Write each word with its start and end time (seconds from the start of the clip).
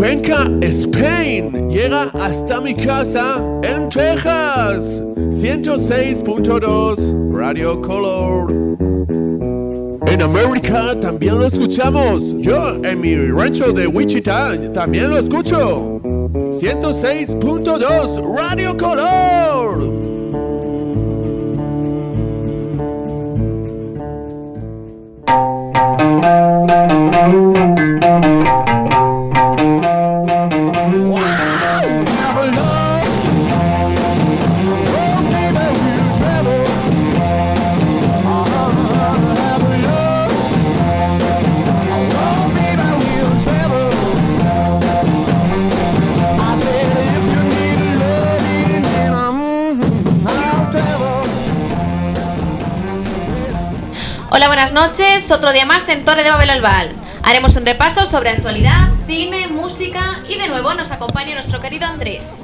Cuenca, 0.00 0.48
Spain. 0.62 1.68
Llega 1.68 2.04
hasta 2.14 2.58
mi 2.58 2.74
casa 2.74 3.36
en 3.62 3.86
Texas. 3.90 5.02
106.2 5.28 7.30
Radio 7.30 7.82
Color. 7.82 8.50
En 10.06 10.22
América 10.22 10.98
también 10.98 11.38
lo 11.38 11.48
escuchamos. 11.48 12.34
Yo 12.38 12.80
en 12.82 12.98
mi 12.98 13.14
rancho 13.14 13.74
de 13.74 13.86
Wichita 13.86 14.72
también 14.72 15.10
lo 15.10 15.18
escucho. 15.18 16.00
106.2 16.02 18.38
Radio 18.38 18.74
Color. 18.78 19.99
Noches. 54.80 55.30
Otro 55.30 55.52
día 55.52 55.66
más 55.66 55.86
en 55.90 56.06
Torre 56.06 56.22
de 56.22 56.30
Babel 56.30 56.48
Albal. 56.48 56.92
Haremos 57.22 57.54
un 57.54 57.66
repaso 57.66 58.06
sobre 58.06 58.30
actualidad, 58.30 58.88
cine, 59.06 59.46
música 59.48 60.20
y 60.26 60.38
de 60.38 60.48
nuevo 60.48 60.72
nos 60.72 60.90
acompaña 60.90 61.34
nuestro 61.34 61.60
querido 61.60 61.84
Andrés. 61.84 62.39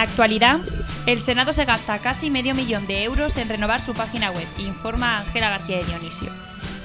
En 0.00 0.08
actualidad, 0.08 0.60
el 1.04 1.20
Senado 1.20 1.52
se 1.52 1.66
gasta 1.66 1.98
casi 1.98 2.30
medio 2.30 2.54
millón 2.54 2.86
de 2.86 3.04
euros 3.04 3.36
en 3.36 3.50
renovar 3.50 3.82
su 3.82 3.92
página 3.92 4.30
web, 4.30 4.46
informa 4.56 5.18
Ángela 5.18 5.50
García 5.50 5.76
de 5.76 5.84
Dionisio. 5.84 6.30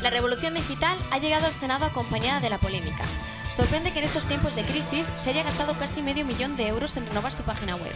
La 0.01 0.09
revolución 0.09 0.53
digital 0.53 0.97
ha 1.11 1.17
llegado 1.19 1.45
al 1.45 1.53
Senado 1.53 1.85
acompañada 1.85 2.41
de 2.41 2.49
la 2.49 2.57
polémica. 2.57 3.05
Sorprende 3.55 3.93
que 3.93 3.99
en 3.99 4.05
estos 4.05 4.25
tiempos 4.25 4.53
de 4.53 4.63
crisis 4.63 5.05
se 5.23 5.29
haya 5.29 5.43
gastado 5.43 5.77
casi 5.77 6.01
medio 6.01 6.25
millón 6.25 6.57
de 6.57 6.67
euros 6.67 6.97
en 6.97 7.07
renovar 7.07 7.31
su 7.31 7.43
página 7.43 7.77
web. 7.77 7.93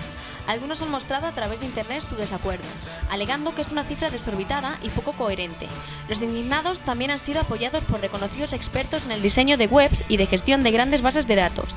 Algunos 0.47 0.81
han 0.81 0.89
mostrado 0.89 1.27
a 1.27 1.33
través 1.33 1.59
de 1.59 1.65
Internet 1.65 2.01
su 2.01 2.15
desacuerdo, 2.15 2.63
alegando 3.09 3.53
que 3.53 3.61
es 3.61 3.71
una 3.71 3.83
cifra 3.83 4.09
desorbitada 4.09 4.79
y 4.81 4.89
poco 4.89 5.11
coherente. 5.11 5.67
Los 6.07 6.21
indignados 6.21 6.79
también 6.79 7.11
han 7.11 7.19
sido 7.19 7.41
apoyados 7.41 7.83
por 7.83 7.99
reconocidos 7.99 8.53
expertos 8.53 9.03
en 9.03 9.11
el 9.11 9.21
diseño 9.21 9.57
de 9.57 9.67
webs 9.67 10.01
y 10.07 10.15
de 10.15 10.27
gestión 10.27 10.63
de 10.63 10.71
grandes 10.71 11.01
bases 11.01 11.27
de 11.27 11.35
datos. 11.35 11.67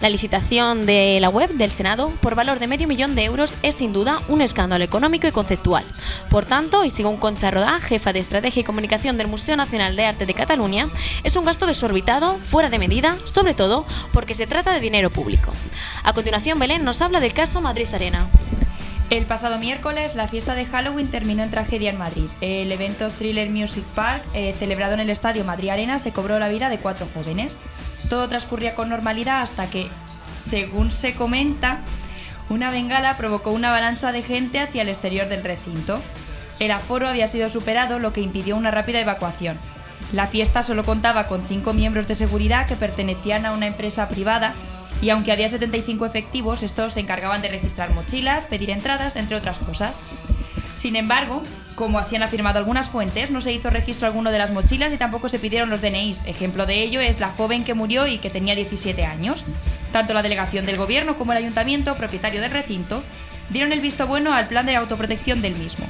La 0.00 0.10
licitación 0.10 0.84
de 0.84 1.18
la 1.20 1.28
web 1.28 1.50
del 1.50 1.70
Senado 1.70 2.10
por 2.20 2.34
valor 2.34 2.58
de 2.58 2.66
medio 2.66 2.88
millón 2.88 3.14
de 3.14 3.24
euros 3.24 3.52
es 3.62 3.76
sin 3.76 3.92
duda 3.92 4.20
un 4.28 4.42
escándalo 4.42 4.84
económico 4.84 5.28
y 5.28 5.32
conceptual. 5.32 5.84
Por 6.28 6.44
tanto, 6.44 6.84
y 6.84 6.90
según 6.90 7.18
Concha 7.18 7.52
Rodá, 7.52 7.78
jefa 7.80 8.12
de 8.12 8.18
Estrategia 8.18 8.60
y 8.60 8.64
Comunicación 8.64 9.16
del 9.16 9.28
Museo 9.28 9.56
Nacional 9.56 9.94
de 9.94 10.06
Arte 10.06 10.26
de 10.26 10.34
Cataluña, 10.34 10.88
es 11.22 11.36
un 11.36 11.44
gasto 11.44 11.66
desorbitado, 11.66 12.36
fuera 12.38 12.68
de 12.68 12.80
medida, 12.80 13.16
sobre 13.28 13.54
todo 13.54 13.86
porque 14.12 14.34
se 14.34 14.46
trata 14.46 14.72
de 14.72 14.80
dinero 14.80 15.10
público. 15.10 15.52
A 16.02 16.12
continuación, 16.12 16.58
Belén 16.58 16.84
nos 16.84 17.02
habla 17.02 17.20
del 17.20 17.32
caso 17.32 17.60
Madrid 17.60 17.88
Arena. 17.92 18.28
El 19.10 19.24
pasado 19.24 19.58
miércoles, 19.58 20.16
la 20.16 20.28
fiesta 20.28 20.54
de 20.54 20.66
Halloween 20.66 21.08
terminó 21.08 21.42
en 21.42 21.50
tragedia 21.50 21.88
en 21.88 21.96
Madrid. 21.96 22.26
El 22.42 22.70
evento 22.70 23.08
Thriller 23.08 23.48
Music 23.48 23.84
Park, 23.94 24.22
eh, 24.34 24.54
celebrado 24.58 24.92
en 24.92 25.00
el 25.00 25.08
estadio 25.08 25.44
Madrid 25.44 25.70
Arena, 25.70 25.98
se 25.98 26.12
cobró 26.12 26.38
la 26.38 26.48
vida 26.48 26.68
de 26.68 26.78
cuatro 26.78 27.06
jóvenes. 27.14 27.58
Todo 28.10 28.28
transcurría 28.28 28.74
con 28.74 28.90
normalidad 28.90 29.40
hasta 29.40 29.70
que, 29.70 29.88
según 30.34 30.92
se 30.92 31.14
comenta, 31.14 31.80
una 32.50 32.70
bengala 32.70 33.16
provocó 33.16 33.50
una 33.50 33.70
avalancha 33.70 34.12
de 34.12 34.22
gente 34.22 34.60
hacia 34.60 34.82
el 34.82 34.90
exterior 34.90 35.26
del 35.28 35.42
recinto. 35.42 36.00
El 36.60 36.70
aforo 36.70 37.08
había 37.08 37.28
sido 37.28 37.48
superado, 37.48 37.98
lo 37.98 38.12
que 38.12 38.20
impidió 38.20 38.56
una 38.56 38.70
rápida 38.70 39.00
evacuación. 39.00 39.58
La 40.12 40.26
fiesta 40.26 40.62
solo 40.62 40.84
contaba 40.84 41.26
con 41.26 41.44
cinco 41.44 41.74
miembros 41.74 42.08
de 42.08 42.14
seguridad 42.14 42.66
que 42.66 42.76
pertenecían 42.76 43.44
a 43.44 43.52
una 43.52 43.66
empresa 43.66 44.08
privada 44.08 44.54
y 45.02 45.10
aunque 45.10 45.32
había 45.32 45.48
75 45.48 46.06
efectivos, 46.06 46.62
estos 46.62 46.94
se 46.94 47.00
encargaban 47.00 47.42
de 47.42 47.48
registrar 47.48 47.92
mochilas, 47.92 48.46
pedir 48.46 48.70
entradas, 48.70 49.16
entre 49.16 49.36
otras 49.36 49.58
cosas. 49.58 50.00
Sin 50.74 50.96
embargo, 50.96 51.42
como 51.74 51.98
así 51.98 52.16
han 52.16 52.22
afirmado 52.22 52.58
algunas 52.58 52.88
fuentes, 52.88 53.30
no 53.30 53.40
se 53.40 53.52
hizo 53.52 53.70
registro 53.70 54.06
alguno 54.06 54.30
de 54.30 54.38
las 54.38 54.50
mochilas 54.50 54.92
y 54.92 54.96
tampoco 54.96 55.28
se 55.28 55.38
pidieron 55.38 55.70
los 55.70 55.82
DNIs. 55.82 56.22
Ejemplo 56.26 56.66
de 56.66 56.82
ello 56.82 57.00
es 57.00 57.20
la 57.20 57.30
joven 57.30 57.64
que 57.64 57.74
murió 57.74 58.06
y 58.06 58.18
que 58.18 58.30
tenía 58.30 58.54
17 58.54 59.04
años. 59.04 59.44
Tanto 59.92 60.14
la 60.14 60.22
delegación 60.22 60.66
del 60.66 60.76
gobierno 60.76 61.16
como 61.16 61.32
el 61.32 61.38
ayuntamiento, 61.38 61.94
propietario 61.96 62.40
del 62.40 62.50
recinto, 62.50 63.02
dieron 63.50 63.72
el 63.72 63.80
visto 63.80 64.06
bueno 64.06 64.32
al 64.32 64.48
plan 64.48 64.66
de 64.66 64.76
autoprotección 64.76 65.42
del 65.42 65.54
mismo. 65.54 65.86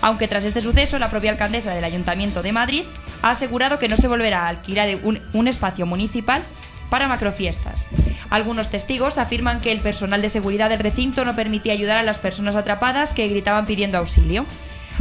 Aunque 0.00 0.26
tras 0.28 0.44
este 0.44 0.60
suceso, 0.60 0.98
la 0.98 1.10
propia 1.10 1.30
alcaldesa 1.30 1.72
del 1.72 1.84
Ayuntamiento 1.84 2.42
de 2.42 2.52
Madrid 2.52 2.84
ha 3.22 3.30
asegurado 3.30 3.78
que 3.78 3.88
no 3.88 3.96
se 3.96 4.08
volverá 4.08 4.42
a 4.44 4.48
alquilar 4.48 4.98
un, 5.02 5.48
espacio 5.48 5.86
municipal 5.86 6.42
para 6.90 7.08
macrofiestas. 7.08 7.86
Algunos 8.28 8.68
testigos 8.68 9.18
afirman 9.18 9.60
que 9.60 9.72
el 9.72 9.80
personal 9.80 10.20
de 10.20 10.30
seguridad 10.30 10.68
del 10.68 10.80
recinto 10.80 11.24
no 11.24 11.36
permitía 11.36 11.72
ayudar 11.72 11.98
a 11.98 12.02
las 12.02 12.18
personas 12.18 12.56
atrapadas 12.56 13.14
que 13.14 13.28
gritaban 13.28 13.66
pidiendo 13.66 13.98
auxilio. 13.98 14.44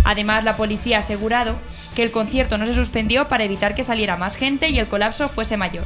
Además, 0.03 0.43
la 0.43 0.55
policía 0.55 0.97
ha 0.97 0.99
asegurado 1.01 1.55
que 1.95 2.03
el 2.03 2.11
concierto 2.11 2.57
no 2.57 2.65
se 2.65 2.73
suspendió 2.73 3.27
para 3.27 3.43
evitar 3.43 3.75
que 3.75 3.83
saliera 3.83 4.15
más 4.15 4.35
gente 4.35 4.69
y 4.69 4.79
el 4.79 4.87
colapso 4.87 5.27
fuese 5.27 5.57
mayor. 5.57 5.85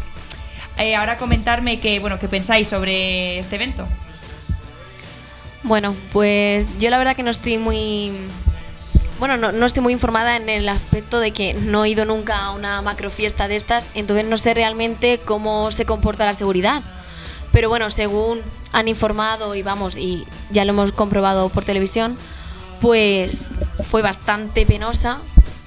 Eh, 0.77 0.95
ahora 0.95 1.17
comentarme 1.17 1.79
qué 1.79 1.99
bueno, 1.99 2.19
qué 2.19 2.27
pensáis 2.27 2.67
sobre 2.67 3.39
este 3.39 3.55
evento. 3.55 3.87
Bueno, 5.63 5.95
pues 6.11 6.67
yo 6.77 6.89
la 6.89 6.97
verdad 6.97 7.15
que 7.15 7.23
no 7.23 7.31
estoy 7.31 7.57
muy 7.57 8.11
bueno, 9.19 9.37
no, 9.37 9.51
no, 9.51 9.65
estoy 9.65 9.81
muy 9.81 9.93
informada 9.93 10.35
en 10.35 10.49
el 10.49 10.67
aspecto 10.67 11.19
de 11.19 11.31
que 11.31 11.53
no 11.53 11.85
he 11.85 11.89
ido 11.89 12.05
nunca 12.05 12.37
a 12.37 12.51
una 12.51 12.81
macrofiesta 12.81 13.47
de 13.47 13.55
estas, 13.55 13.85
entonces 13.93 14.25
no 14.25 14.37
sé 14.37 14.53
realmente 14.53 15.19
cómo 15.23 15.71
se 15.71 15.85
comporta 15.85 16.25
la 16.25 16.33
seguridad. 16.33 16.83
Pero 17.51 17.69
bueno, 17.69 17.89
según 17.89 18.41
han 18.73 18.89
informado 18.89 19.55
y 19.55 19.63
vamos, 19.63 19.97
y 19.97 20.25
ya 20.51 20.65
lo 20.65 20.73
hemos 20.73 20.91
comprobado 20.91 21.47
por 21.49 21.63
televisión, 21.63 22.17
pues 22.81 23.51
fue 23.89 24.01
bastante 24.01 24.65
penosa, 24.65 25.19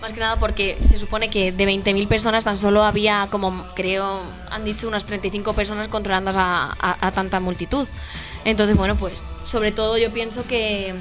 más 0.02 0.12
que 0.12 0.21
nada 0.21 0.38
porque 0.38 0.78
se 0.83 0.99
supone 0.99 1.31
que 1.31 1.50
de 1.50 1.67
20.000 1.67 2.07
personas 2.07 2.45
tan 2.45 2.59
solo 2.59 2.83
había 2.83 3.28
como, 3.31 3.64
creo, 3.75 4.21
han 4.50 4.64
dicho 4.64 4.87
unas 4.87 5.07
35 5.07 5.55
personas 5.55 5.88
controlando 5.88 6.31
a, 6.35 6.76
a, 6.78 7.07
a 7.07 7.12
tanta 7.12 7.40
multitud. 7.40 7.88
Entonces, 8.45 8.76
bueno, 8.76 8.97
pues 8.97 9.14
sobre 9.45 9.73
todo 9.73 9.97
yo 9.97 10.12
pienso 10.12 10.47
que 10.47 10.95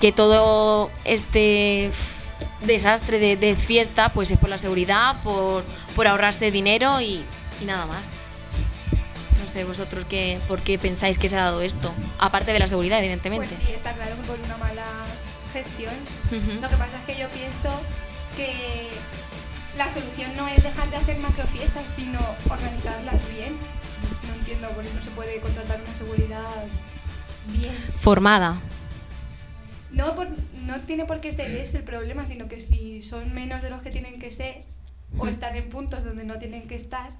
que 0.00 0.12
todo 0.12 0.90
este 1.04 1.90
desastre 2.62 3.18
de, 3.18 3.36
de, 3.36 3.56
fiesta 3.56 4.10
pues 4.10 4.30
es 4.30 4.38
por 4.38 4.48
la 4.48 4.58
seguridad, 4.58 5.22
por, 5.22 5.64
por 5.94 6.06
ahorrarse 6.06 6.50
dinero 6.50 7.00
y, 7.00 7.24
y, 7.60 7.64
nada 7.64 7.86
más. 7.86 8.02
No 9.42 9.50
sé, 9.50 9.64
vosotros 9.64 10.04
qué, 10.08 10.40
por 10.48 10.60
qué 10.60 10.78
pensáis 10.78 11.18
que 11.18 11.28
se 11.28 11.36
ha 11.36 11.44
dado 11.44 11.60
esto, 11.60 11.92
aparte 12.18 12.52
de 12.52 12.58
la 12.58 12.66
seguridad, 12.66 12.98
evidentemente. 12.98 13.46
Pues 13.46 13.60
sí, 13.60 13.72
está 13.72 13.92
claro 13.92 14.16
que 14.16 14.22
por 14.22 14.38
una 14.40 14.56
mala 14.56 14.84
gestión. 15.52 15.94
Uh 16.30 16.34
-huh. 16.34 16.60
Lo 16.60 16.68
que 16.68 16.76
pasa 16.76 16.98
es 16.98 17.04
que 17.04 17.16
yo 17.16 17.28
pienso 17.28 17.70
que 18.36 18.90
la 19.76 19.90
solución 19.90 20.36
no 20.36 20.48
es 20.48 20.62
dejar 20.62 20.88
de 20.90 20.96
hacer 20.96 21.18
macrofiestas, 21.18 21.90
sino 21.90 22.18
organizarlas 22.48 23.20
bien. 23.30 23.56
No 24.26 24.34
entiendo 24.34 24.68
por 24.70 24.84
qué 24.84 24.90
no 24.94 25.02
se 25.02 25.10
puede 25.10 25.40
contratar 25.40 25.80
una 25.80 25.94
seguridad 25.94 26.64
bien. 27.46 27.74
Formada. 27.96 28.60
No, 29.94 30.14
por, 30.14 30.28
no 30.66 30.80
tiene 30.80 31.04
por 31.04 31.20
qué 31.20 31.32
ser 31.32 31.50
ese 31.52 31.78
el 31.78 31.84
problema, 31.84 32.26
sino 32.26 32.48
que 32.48 32.60
si 32.60 33.02
son 33.02 33.32
menos 33.32 33.62
de 33.62 33.70
los 33.70 33.80
que 33.82 33.90
tienen 33.90 34.18
que 34.18 34.30
ser 34.30 34.64
o 35.18 35.28
están 35.28 35.54
en 35.56 35.68
puntos 35.68 36.04
donde 36.04 36.24
no 36.24 36.38
tienen 36.38 36.66
que 36.66 36.74
estar. 36.74 37.10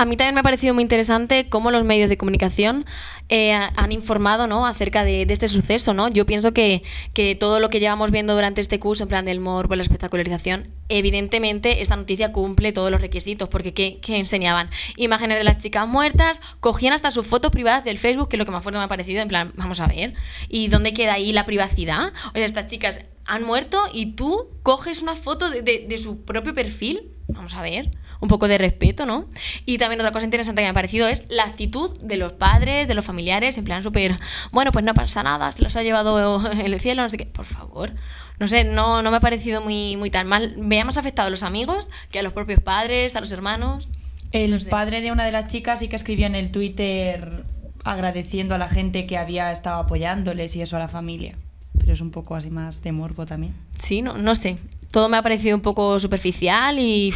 A 0.00 0.06
mí 0.06 0.16
también 0.16 0.34
me 0.34 0.40
ha 0.40 0.42
parecido 0.42 0.72
muy 0.72 0.80
interesante 0.80 1.50
cómo 1.50 1.70
los 1.70 1.84
medios 1.84 2.08
de 2.08 2.16
comunicación 2.16 2.86
eh, 3.28 3.52
han 3.52 3.92
informado 3.92 4.64
acerca 4.64 5.04
de, 5.04 5.26
este 5.28 5.46
suceso. 5.46 5.92
¿no? 5.92 6.08
Yo 6.08 6.24
pienso 6.24 6.54
que, 6.54 6.82
que, 7.12 7.34
todo 7.34 7.60
lo 7.60 7.68
que 7.68 7.80
llevamos 7.80 8.10
viendo 8.10 8.34
durante 8.34 8.62
este 8.62 8.80
curso, 8.80 9.02
en 9.02 9.10
plan 9.10 9.26
del 9.26 9.40
morbo, 9.40 9.76
la 9.76 9.82
espectacularización, 9.82 10.68
evidentemente 10.88 11.82
esta 11.82 11.96
noticia 11.96 12.32
cumple 12.32 12.72
todos 12.72 12.90
los 12.90 13.02
requisitos, 13.02 13.50
porque 13.50 13.74
¿qué, 13.74 14.00
enseñaban? 14.16 14.70
Imágenes 14.96 15.36
de 15.36 15.44
las 15.44 15.58
chicas 15.58 15.86
muertas, 15.86 16.40
cogían 16.60 16.94
hasta 16.94 17.10
sus 17.10 17.26
fotos 17.26 17.50
privadas 17.50 17.84
del 17.84 17.98
Facebook, 17.98 18.30
que 18.30 18.36
es 18.36 18.38
lo 18.38 18.46
que 18.46 18.52
más 18.52 18.62
fuerte 18.62 18.78
me 18.78 18.84
ha 18.84 18.88
parecido, 18.88 19.20
en 19.20 19.28
plan, 19.28 19.52
vamos 19.56 19.80
a 19.80 19.86
ver, 19.86 20.14
¿y 20.48 20.68
dónde 20.68 20.94
queda 20.94 21.12
ahí 21.12 21.34
la 21.34 21.44
privacidad? 21.44 22.14
O 22.30 22.32
sea, 22.36 22.46
estas 22.46 22.68
chicas 22.68 23.00
han 23.26 23.44
muerto 23.44 23.82
y 23.92 24.12
tú 24.12 24.48
coges 24.62 25.02
una 25.02 25.14
foto 25.14 25.50
de, 25.50 25.60
de 25.62 25.98
su 25.98 26.24
propio 26.24 26.54
perfil, 26.54 27.10
vamos 27.28 27.54
a 27.54 27.60
ver 27.60 27.90
un 28.20 28.28
poco 28.28 28.48
de 28.48 28.58
respeto, 28.58 29.06
¿no? 29.06 29.26
Y 29.66 29.78
también 29.78 30.00
otra 30.00 30.12
cosa 30.12 30.24
interesante 30.24 30.60
que 30.60 30.66
me 30.66 30.70
ha 30.70 30.74
parecido 30.74 31.08
es 31.08 31.24
la 31.28 31.44
actitud 31.44 31.98
de 32.00 32.16
los 32.16 32.32
padres, 32.32 32.86
de 32.86 32.94
los 32.94 33.04
familiares, 33.04 33.56
en 33.58 33.64
plan 33.64 33.82
súper, 33.82 34.18
bueno, 34.52 34.72
pues 34.72 34.84
no 34.84 34.94
pasa 34.94 35.22
nada, 35.22 35.50
se 35.52 35.62
los 35.62 35.74
ha 35.76 35.82
llevado 35.82 36.50
el 36.64 36.80
cielo, 36.80 37.02
no 37.02 37.10
sé 37.10 37.16
qué, 37.16 37.26
por 37.26 37.46
favor. 37.46 37.92
No 38.38 38.48
sé, 38.48 38.64
no, 38.64 39.02
no 39.02 39.10
me 39.10 39.18
ha 39.18 39.20
parecido 39.20 39.60
muy, 39.60 39.96
muy 39.98 40.10
tan 40.10 40.26
mal. 40.26 40.56
Me 40.56 40.80
ha 40.80 40.84
más 40.84 40.96
afectado 40.96 41.26
a 41.26 41.30
los 41.30 41.42
amigos 41.42 41.90
que 42.10 42.18
a 42.18 42.22
los 42.22 42.32
propios 42.32 42.60
padres, 42.60 43.14
a 43.14 43.20
los 43.20 43.30
hermanos. 43.32 43.90
El 44.32 44.52
no 44.52 44.60
sé. 44.60 44.70
padre 44.70 45.02
de 45.02 45.12
una 45.12 45.26
de 45.26 45.32
las 45.32 45.48
chicas 45.48 45.80
sí 45.80 45.88
que 45.88 45.96
escribió 45.96 46.26
en 46.26 46.34
el 46.34 46.50
Twitter 46.50 47.44
agradeciendo 47.84 48.54
a 48.54 48.58
la 48.58 48.68
gente 48.68 49.06
que 49.06 49.18
había 49.18 49.52
estado 49.52 49.80
apoyándoles 49.80 50.56
y 50.56 50.62
eso 50.62 50.76
a 50.76 50.78
la 50.78 50.88
familia. 50.88 51.36
Pero 51.78 51.92
es 51.92 52.00
un 52.00 52.10
poco 52.10 52.34
así 52.34 52.48
más 52.48 52.82
de 52.82 52.92
morbo 52.92 53.26
también. 53.26 53.54
Sí, 53.78 54.00
no, 54.00 54.16
no 54.16 54.34
sé. 54.34 54.56
Todo 54.90 55.10
me 55.10 55.18
ha 55.18 55.22
parecido 55.22 55.54
un 55.54 55.62
poco 55.62 55.98
superficial 56.00 56.78
y 56.78 57.12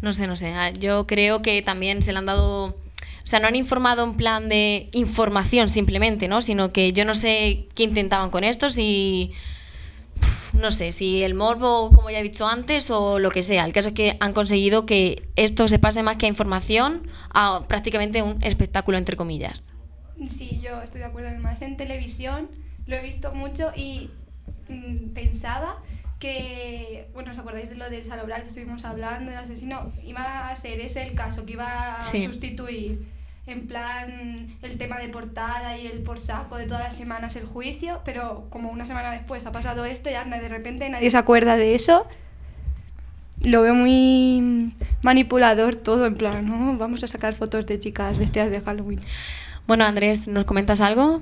no 0.00 0.12
sé, 0.12 0.26
no 0.26 0.36
sé. 0.36 0.52
Ah, 0.52 0.70
yo 0.70 1.06
creo 1.06 1.42
que 1.42 1.62
también 1.62 2.02
se 2.02 2.12
le 2.12 2.18
han 2.18 2.26
dado. 2.26 2.66
O 2.66 3.30
sea, 3.30 3.40
no 3.40 3.48
han 3.48 3.56
informado 3.56 4.04
en 4.04 4.14
plan 4.14 4.48
de 4.48 4.88
información 4.92 5.68
simplemente, 5.68 6.28
¿no? 6.28 6.40
Sino 6.40 6.72
que 6.72 6.92
yo 6.92 7.04
no 7.04 7.14
sé 7.14 7.66
qué 7.74 7.82
intentaban 7.82 8.30
con 8.30 8.44
esto, 8.44 8.70
si. 8.70 9.32
No 10.52 10.70
sé, 10.70 10.92
si 10.92 11.22
el 11.22 11.34
morbo, 11.34 11.90
como 11.94 12.10
ya 12.10 12.18
he 12.18 12.22
dicho 12.22 12.48
antes, 12.48 12.90
o 12.90 13.18
lo 13.18 13.30
que 13.30 13.42
sea. 13.42 13.64
El 13.64 13.72
caso 13.72 13.88
es 13.90 13.94
que 13.94 14.16
han 14.18 14.32
conseguido 14.32 14.86
que 14.86 15.28
esto 15.36 15.68
se 15.68 15.78
pase 15.78 16.02
más 16.02 16.16
que 16.16 16.26
a 16.26 16.28
información 16.28 17.06
a 17.32 17.64
prácticamente 17.68 18.22
un 18.22 18.42
espectáculo, 18.42 18.98
entre 18.98 19.16
comillas. 19.16 19.62
Sí, 20.28 20.60
yo 20.62 20.82
estoy 20.82 21.00
de 21.00 21.06
acuerdo. 21.06 21.28
Además, 21.28 21.62
en 21.62 21.76
televisión 21.76 22.48
lo 22.86 22.96
he 22.96 23.02
visto 23.02 23.32
mucho 23.34 23.70
y 23.76 24.10
mmm, 24.68 25.10
pensaba 25.14 25.76
que, 26.18 27.08
bueno, 27.14 27.32
¿os 27.32 27.38
acordáis 27.38 27.70
de 27.70 27.76
lo 27.76 27.88
del 27.90 28.04
salobral 28.04 28.42
que 28.42 28.48
estuvimos 28.48 28.84
hablando, 28.84 29.30
del 29.30 29.40
asesino? 29.40 29.92
Iba 30.04 30.48
a 30.48 30.56
ser 30.56 30.80
ese 30.80 31.02
el 31.02 31.14
caso, 31.14 31.46
que 31.46 31.52
iba 31.52 31.96
a 31.96 32.02
sí. 32.02 32.24
sustituir 32.24 33.06
en 33.46 33.66
plan 33.66 34.48
el 34.60 34.76
tema 34.76 34.98
de 34.98 35.08
portada 35.08 35.78
y 35.78 35.86
el 35.86 36.00
por 36.00 36.18
saco 36.18 36.56
de 36.56 36.66
todas 36.66 36.82
las 36.82 36.94
semanas 36.94 37.34
el 37.36 37.46
juicio, 37.46 38.02
pero 38.04 38.46
como 38.50 38.70
una 38.70 38.86
semana 38.86 39.10
después 39.10 39.46
ha 39.46 39.52
pasado 39.52 39.86
esto, 39.86 40.10
ya 40.10 40.24
de 40.24 40.48
repente 40.48 40.88
nadie 40.88 41.10
se 41.10 41.16
acuerda 41.16 41.56
de 41.56 41.74
eso. 41.74 42.06
Lo 43.40 43.62
veo 43.62 43.74
muy 43.74 44.74
manipulador 45.02 45.76
todo, 45.76 46.06
en 46.06 46.14
plan, 46.14 46.44
¿no? 46.44 46.76
Vamos 46.76 47.04
a 47.04 47.06
sacar 47.06 47.34
fotos 47.34 47.66
de 47.66 47.78
chicas 47.78 48.18
vestidas 48.18 48.50
de 48.50 48.60
Halloween. 48.60 49.00
Bueno, 49.66 49.84
Andrés, 49.84 50.26
¿nos 50.26 50.44
comentas 50.44 50.80
algo? 50.80 51.20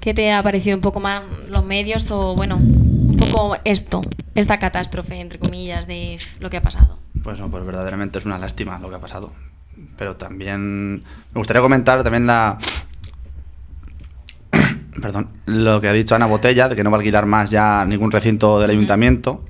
¿Qué 0.00 0.14
te 0.14 0.32
ha 0.32 0.42
parecido 0.42 0.76
un 0.76 0.82
poco 0.82 1.00
más 1.00 1.22
los 1.48 1.64
medios 1.64 2.10
o, 2.10 2.34
bueno, 2.36 2.60
poco 3.32 3.56
esto, 3.64 4.02
esta 4.34 4.58
catástrofe, 4.58 5.20
entre 5.20 5.38
comillas, 5.38 5.86
de 5.86 6.18
lo 6.40 6.50
que 6.50 6.58
ha 6.58 6.62
pasado? 6.62 6.98
Pues 7.22 7.40
no, 7.40 7.50
pues 7.50 7.64
verdaderamente 7.64 8.18
es 8.18 8.24
una 8.24 8.38
lástima 8.38 8.78
lo 8.78 8.88
que 8.88 8.96
ha 8.96 9.00
pasado. 9.00 9.32
Pero 9.96 10.16
también 10.16 10.96
me 10.96 11.34
gustaría 11.34 11.62
comentar 11.62 12.02
también 12.02 12.26
la... 12.26 12.58
Perdón, 15.00 15.28
lo 15.46 15.80
que 15.80 15.88
ha 15.88 15.92
dicho 15.92 16.14
Ana 16.14 16.26
Botella, 16.26 16.68
de 16.68 16.76
que 16.76 16.84
no 16.84 16.90
va 16.90 16.98
a 16.98 17.00
alquilar 17.00 17.26
más 17.26 17.50
ya 17.50 17.84
ningún 17.84 18.10
recinto 18.10 18.60
del 18.60 18.70
ayuntamiento. 18.70 19.44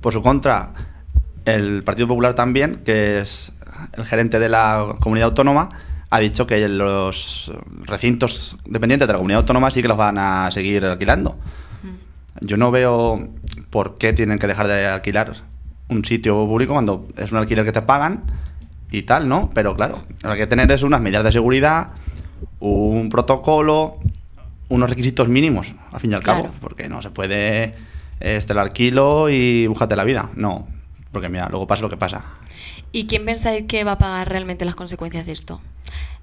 Por 0.00 0.12
su 0.12 0.22
contra, 0.22 0.72
el 1.44 1.82
Partido 1.82 2.08
Popular 2.08 2.34
también, 2.34 2.82
que 2.84 3.20
es 3.20 3.52
el 3.94 4.04
gerente 4.04 4.38
de 4.38 4.48
la 4.48 4.94
comunidad 5.00 5.30
autónoma, 5.30 5.70
ha 6.10 6.20
dicho 6.20 6.46
que 6.46 6.68
los 6.68 7.52
recintos 7.84 8.56
dependientes 8.64 9.08
de 9.08 9.12
la 9.12 9.18
comunidad 9.18 9.40
autónoma 9.40 9.70
sí 9.70 9.82
que 9.82 9.88
los 9.88 9.96
van 9.96 10.18
a 10.18 10.50
seguir 10.50 10.84
alquilando. 10.84 11.36
Yo 12.40 12.56
no 12.56 12.70
veo 12.70 13.28
por 13.70 13.98
qué 13.98 14.12
tienen 14.12 14.38
que 14.38 14.46
dejar 14.46 14.68
de 14.68 14.86
alquilar 14.86 15.34
un 15.88 16.04
sitio 16.04 16.34
público 16.46 16.72
cuando 16.72 17.08
es 17.16 17.32
un 17.32 17.38
alquiler 17.38 17.64
que 17.64 17.72
te 17.72 17.82
pagan 17.82 18.24
y 18.90 19.02
tal, 19.02 19.28
¿no? 19.28 19.50
Pero 19.54 19.74
claro, 19.76 20.02
lo 20.22 20.28
que 20.28 20.32
hay 20.32 20.38
que 20.38 20.46
tener 20.46 20.70
es 20.70 20.82
unas 20.82 21.00
medidas 21.00 21.24
de 21.24 21.32
seguridad, 21.32 21.90
un 22.60 23.08
protocolo, 23.08 23.98
unos 24.68 24.90
requisitos 24.90 25.28
mínimos, 25.28 25.74
al 25.92 26.00
fin 26.00 26.12
y 26.12 26.14
al 26.14 26.22
cabo, 26.22 26.50
porque 26.60 26.88
no 26.88 27.02
se 27.02 27.10
puede 27.10 27.74
este 28.20 28.52
el 28.52 28.58
alquilo 28.58 29.28
y 29.28 29.66
búscate 29.66 29.94
la 29.96 30.04
vida, 30.04 30.30
no, 30.34 30.66
porque 31.12 31.28
mira, 31.28 31.48
luego 31.48 31.66
pasa 31.66 31.82
lo 31.82 31.90
que 31.90 31.96
pasa. 31.96 32.24
¿Y 32.92 33.06
quién 33.06 33.24
pensáis 33.24 33.66
que 33.66 33.84
va 33.84 33.92
a 33.92 33.98
pagar 33.98 34.28
realmente 34.28 34.64
las 34.64 34.74
consecuencias 34.74 35.26
de 35.26 35.32
esto? 35.32 35.60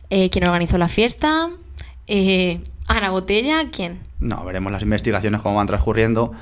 Eh, 0.10 0.29
¿Quién 0.29 0.46
organizó 0.46 0.77
la 0.77 0.88
fiesta? 0.88 1.50
Eh, 2.08 2.60
¿Ana 2.88 3.10
Botella? 3.12 3.70
¿Quién? 3.72 4.00
No, 4.20 4.44
veremos 4.46 4.72
las 4.72 4.82
investigaciones 4.82 5.42
cómo 5.42 5.56
van 5.56 5.68
transcurriendo 5.68 6.34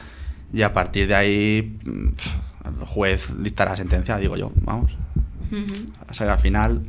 y 0.54 0.64
a 0.64 0.74
partir 0.74 1.08
de 1.08 1.16
ahí 1.16 1.80
el 1.86 2.86
juez 2.86 3.28
dictará 3.40 3.76
sentencia, 3.76 4.18
digo 4.18 4.36
yo, 4.38 4.52
vamos. 4.64 4.92
O 6.10 6.14
sea, 6.14 6.28
que 6.28 6.32
al 6.34 6.40
final 6.40 6.82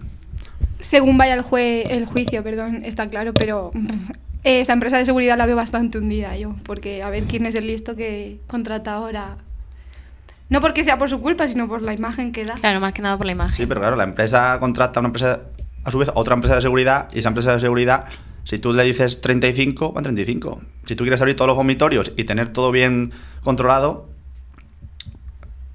Según 0.80 1.18
vaya 1.18 1.34
el, 1.34 1.42
jue- 1.42 1.86
el 1.88 2.06
juicio, 2.06 2.42
perdón, 2.42 2.82
está 2.84 3.08
claro, 3.08 3.32
pero 3.34 3.70
eh, 4.44 4.60
esa 4.60 4.72
empresa 4.72 4.96
de 4.98 5.04
seguridad 5.04 5.36
la 5.36 5.46
veo 5.46 5.56
bastante 5.56 5.98
hundida 5.98 6.36
yo, 6.36 6.54
porque 6.64 7.02
a 7.02 7.10
ver 7.10 7.24
quién 7.24 7.46
es 7.46 7.54
el 7.54 7.66
listo 7.66 7.94
que 7.96 8.38
contrata 8.46 8.94
ahora. 8.94 9.36
No 10.48 10.60
porque 10.60 10.84
sea 10.84 10.98
por 10.98 11.08
su 11.08 11.20
culpa, 11.20 11.48
sino 11.48 11.66
por 11.66 11.80
la 11.82 11.94
imagen 11.94 12.30
que 12.32 12.44
da. 12.44 12.54
Claro, 12.54 12.78
más 12.80 12.92
que 12.92 13.00
nada 13.02 13.16
por 13.16 13.26
la 13.26 13.32
imagen. 13.32 13.54
Sí, 13.56 13.66
pero 13.66 13.80
claro, 13.80 13.96
la 13.96 14.04
empresa 14.04 14.56
contrata 14.60 14.98
a 14.98 15.00
una 15.00 15.08
empresa, 15.08 15.40
a 15.84 15.90
su 15.90 15.98
vez, 15.98 16.08
a 16.08 16.12
otra 16.14 16.34
empresa 16.34 16.56
de 16.56 16.60
seguridad, 16.60 17.08
y 17.12 17.20
esa 17.20 17.28
empresa 17.30 17.52
de 17.54 17.60
seguridad, 17.60 18.04
si 18.44 18.58
tú 18.58 18.72
le 18.72 18.84
dices 18.84 19.20
35, 19.20 19.92
van 19.92 20.04
35. 20.04 20.60
Si 20.84 20.96
tú 20.96 21.04
quieres 21.04 21.20
abrir 21.20 21.36
todos 21.36 21.48
los 21.48 21.56
vomitorios 21.56 22.12
y 22.16 22.24
tener 22.24 22.48
todo 22.48 22.70
bien 22.70 23.12
controlado, 23.42 24.08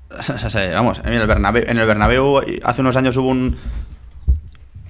vamos, 0.74 1.02
en 1.04 1.14
el 1.14 1.28
Bernabéu, 1.28 1.64
en 1.68 1.78
el 1.78 1.86
Bernabéu 1.86 2.42
hace 2.64 2.82
unos 2.82 2.96
años 2.96 3.16
hubo 3.18 3.30
un, 3.30 3.58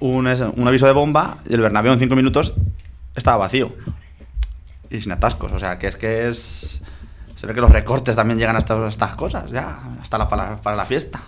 un, 0.00 0.26
un 0.26 0.68
aviso 0.68 0.86
de 0.86 0.92
bomba 0.92 1.38
y 1.48 1.54
el 1.54 1.60
Bernabéu 1.60 1.92
en 1.92 1.98
5 1.98 2.16
minutos 2.16 2.54
estaba 3.14 3.36
vacío 3.36 3.72
y 4.90 5.00
sin 5.00 5.12
atascos. 5.12 5.52
O 5.52 5.58
sea, 5.58 5.78
que 5.78 5.88
es 5.88 5.96
que 5.96 6.28
es... 6.28 6.82
Se 7.34 7.46
ve 7.46 7.54
que 7.54 7.60
los 7.60 7.70
recortes 7.70 8.16
también 8.16 8.38
llegan 8.38 8.56
hasta 8.56 8.88
estas 8.88 9.14
cosas, 9.14 9.50
ya, 9.50 9.78
hasta 10.02 10.18
la, 10.18 10.28
para, 10.28 10.56
para 10.56 10.76
la 10.76 10.86
fiesta. 10.86 11.20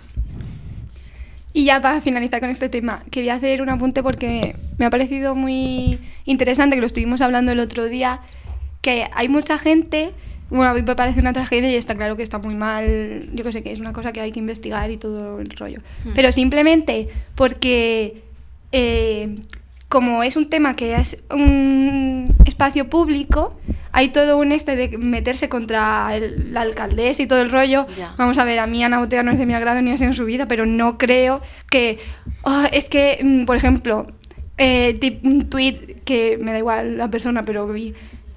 Y 1.53 1.65
ya 1.65 1.83
para 1.83 2.01
finalizar 2.01 2.41
con 2.41 2.51
este 2.51 2.69
tema, 2.69 3.03
quería 3.11 3.35
hacer 3.35 3.61
un 3.61 3.69
apunte 3.71 4.03
porque 4.03 4.55
me 4.79 4.85
ha 4.87 4.91
parecido 4.91 5.35
muy 5.35 5.99
interesante, 6.25 6.77
que 6.77 6.81
lo 6.81 6.87
estuvimos 6.87 7.21
hablando 7.21 7.51
el 7.51 7.61
otro 7.61 7.87
día, 7.87 8.21
que 8.83 9.07
hay 9.13 9.29
mucha 9.29 9.59
gente, 9.59 10.13
bueno, 10.49 10.71
a 10.71 10.75
mí 10.75 10.83
me 10.83 10.95
parece 10.95 11.21
una 11.21 11.33
tragedia 11.33 11.71
y 11.71 11.75
está 11.75 11.97
claro 11.97 12.17
que 12.17 12.23
está 12.23 12.39
muy 12.39 12.55
mal, 12.55 13.31
yo 13.35 13.43
que 13.43 13.53
sé, 13.53 13.63
que 13.63 13.73
es 13.73 13.81
una 13.81 13.93
cosa 13.93 14.13
que 14.13 14.21
hay 14.21 14.31
que 14.31 14.39
investigar 14.39 14.91
y 14.91 14.97
todo 14.97 15.41
el 15.41 15.51
rollo. 15.51 15.81
Hmm. 16.05 16.11
Pero 16.15 16.31
simplemente 16.31 17.09
porque 17.35 18.23
eh, 18.71 19.37
como 19.91 20.23
es 20.23 20.37
un 20.37 20.49
tema 20.49 20.75
que 20.77 20.95
es 20.95 21.23
un 21.31 22.33
espacio 22.47 22.89
público, 22.89 23.55
hay 23.93 24.09
todo 24.11 24.39
un 24.39 24.53
este 24.53 24.77
de 24.77 24.97
meterse 24.97 25.49
contra 25.49 26.15
el- 26.17 26.55
la 26.55 26.61
alcaldesa 26.63 27.23
y 27.23 27.27
todo 27.27 27.41
el 27.43 27.51
rollo. 27.51 27.87
Vamos 28.17 28.39
a 28.39 28.45
ver, 28.45 28.61
a 28.61 28.67
mí 28.67 28.83
Ana 28.85 28.99
Botella 29.01 29.23
no 29.25 29.33
es 29.33 29.39
de 29.39 29.47
mi 29.47 29.53
agrado 29.55 29.83
ni 29.83 29.91
así 29.91 30.05
en 30.05 30.15
su 30.15 30.25
vida, 30.25 30.47
pero 30.47 30.65
no 30.65 30.97
creo 30.97 31.41
que... 31.71 31.99
ah, 32.45 32.69
es 32.73 32.89
que, 32.89 33.19
mm, 33.23 33.45
por 33.47 33.57
ejemplo, 33.57 34.07
eh, 34.59 35.19
un 35.25 35.49
tweet 35.51 35.97
que 36.05 36.39
me 36.41 36.53
da 36.53 36.59
igual 36.59 36.97
la 36.97 37.09
persona, 37.11 37.43
pero 37.43 37.67
que 37.67 37.73
vi... 37.73 37.95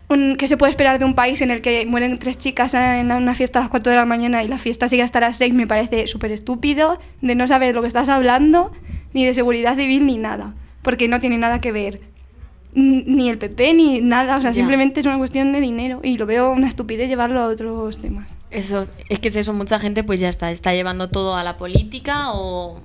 un- 0.10 0.36
¿Qué 0.38 0.48
se 0.48 0.58
puede 0.58 0.72
esperar 0.72 0.98
de 0.98 1.06
un 1.06 1.14
país 1.14 1.40
en 1.42 1.52
el 1.52 1.62
que 1.62 1.86
mueren 1.86 2.18
tres 2.18 2.40
chicas 2.40 2.74
en 2.74 3.12
una 3.12 3.36
fiesta 3.36 3.60
a 3.60 3.62
las 3.62 3.70
4 3.70 3.92
de 3.92 3.98
la 3.98 4.06
mañana 4.06 4.44
y 4.44 4.48
la 4.48 4.58
fiesta 4.58 4.88
sigue 4.88 5.04
hasta 5.04 5.20
las 5.20 5.38
6? 5.38 5.54
Me 5.54 5.68
parece 5.68 6.08
súper 6.08 6.32
estúpido 6.32 6.98
de 7.22 7.36
no 7.36 7.48
saber 7.48 7.76
lo 7.76 7.82
que 7.82 7.88
estás 7.90 8.10
hablando, 8.10 8.72
ni 9.14 9.24
de 9.24 9.36
seguridad 9.36 9.76
civil, 9.76 10.08
ni 10.08 10.18
nada. 10.18 10.56
Porque 10.84 11.08
no 11.08 11.20
tiene 11.20 11.38
nada 11.38 11.60
que 11.62 11.72
ver 11.72 12.02
ni 12.76 13.30
el 13.30 13.38
PP 13.38 13.74
ni 13.74 14.02
nada. 14.02 14.38
O 14.38 14.42
sea, 14.42 14.52
Ya. 14.52 14.56
simplemente 14.56 15.00
es 15.00 15.06
una 15.06 15.18
cuestión 15.18 15.52
de 15.54 15.62
dinero 15.62 16.00
y 16.04 16.18
lo 16.18 16.26
veo 16.26 16.52
una 16.52 16.68
estupidez 16.68 17.08
llevarlo 17.08 17.40
a 17.42 17.48
otros 17.48 17.98
temas. 17.98 18.30
Eso, 18.52 18.86
es 19.10 19.20
que 19.20 19.30
es 19.30 19.36
eso, 19.36 19.54
mucha 19.54 19.80
gente 19.80 20.04
pues 20.04 20.20
ya 20.20 20.30
está, 20.30 20.52
está 20.52 20.74
llevando 20.74 21.10
todo 21.10 21.36
a 21.36 21.44
la 21.44 21.58
política 21.58 22.34
o 22.34 22.80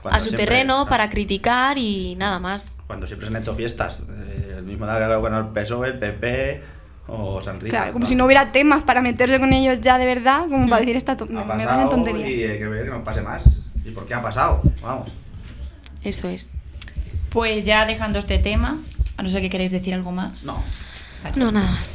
Cuando 0.00 0.16
a 0.16 0.20
su 0.20 0.28
siempre- 0.30 0.46
terreno 0.46 0.86
para 0.88 1.08
criticar 1.10 1.78
y 1.78 2.14
nada 2.16 2.38
más. 2.40 2.66
Cuando 2.86 3.06
siempre 3.06 3.28
se 3.28 3.34
han 3.36 3.40
hecho 3.42 3.54
fiestas, 3.54 4.02
eh, 4.08 4.54
el 4.58 4.64
mismo 4.64 4.86
da 4.86 5.16
bueno, 5.18 5.38
el 5.38 5.46
PSOE, 5.46 5.88
el 5.88 5.98
PP 5.98 6.62
o 7.08 7.40
San 7.42 7.58
Rita. 7.60 7.70
Claro, 7.76 7.92
como 7.92 8.06
si 8.06 8.14
no 8.14 8.24
hubiera 8.26 8.52
temas 8.52 8.84
para 8.84 9.00
meterse 9.00 9.38
con 9.40 9.52
ellos 9.52 9.80
ya 9.80 9.98
de 9.98 10.06
verdad, 10.06 10.42
como 10.48 10.68
para 10.68 10.76
Mm. 10.82 10.86
decir 10.86 10.96
esta 10.96 11.16
to- 11.16 11.26
me, 11.26 11.44
me 11.44 11.64
tontería. 11.90 12.28
y 12.28 12.42
hay 12.44 12.58
que 12.58 12.66
ver 12.68 12.84
que 12.84 12.90
no 12.90 13.02
pase 13.04 13.22
más. 13.22 13.44
¿Y 13.84 13.90
por 13.90 14.06
qué 14.06 14.14
ha 14.14 14.22
pasado? 14.22 14.62
Vamos. 14.82 15.08
Eso 16.04 16.28
es. 16.28 16.48
Pues 17.32 17.64
ya 17.64 17.86
dejando 17.86 18.18
este 18.18 18.38
tema, 18.38 18.78
a 19.16 19.22
no 19.22 19.28
ser 19.28 19.40
que 19.40 19.50
queréis 19.50 19.70
decir 19.70 19.94
algo 19.94 20.12
más. 20.12 20.44
No. 20.44 20.62
No, 21.36 21.52
nada 21.52 21.70
más. 21.70 21.90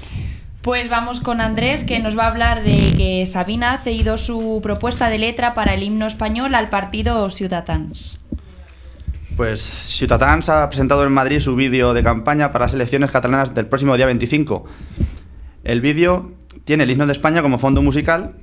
Pues 0.62 0.90
vamos 0.90 1.22
con 1.22 1.40
Andrés, 1.40 1.84
que 1.84 2.00
nos 2.00 2.18
va 2.18 2.24
a 2.24 2.28
hablar 2.28 2.64
de 2.64 2.94
que 2.98 3.26
Sabina 3.26 3.74
ha 3.74 3.78
cedido 3.78 4.18
su 4.18 4.60
propuesta 4.62 5.10
de 5.10 5.18
letra 5.18 5.54
para 5.54 5.74
el 5.74 5.84
himno 5.84 6.08
español 6.08 6.56
al 6.56 6.70
partido 6.70 7.30
Ciudadans. 7.30 8.20
Pues 9.38 9.62
Ciutadans 9.62 10.50
ha 10.50 10.68
presentado 10.68 11.06
en 11.06 11.14
Madrid 11.14 11.40
su 11.40 11.56
vídeo 11.56 11.94
de 11.94 12.04
campaña 12.04 12.52
para 12.52 12.66
las 12.66 12.74
elecciones 12.74 13.12
catalanas 13.12 13.54
del 13.54 13.68
próximo 13.68 13.96
día 13.96 14.08
25. 14.08 14.66
El 15.64 15.80
vídeo 15.80 16.34
tiene 16.66 16.84
el 16.84 16.92
himno 16.92 17.06
de 17.06 17.14
España 17.14 17.42
como 17.42 17.60
fondo 17.60 17.82
musical, 17.82 18.36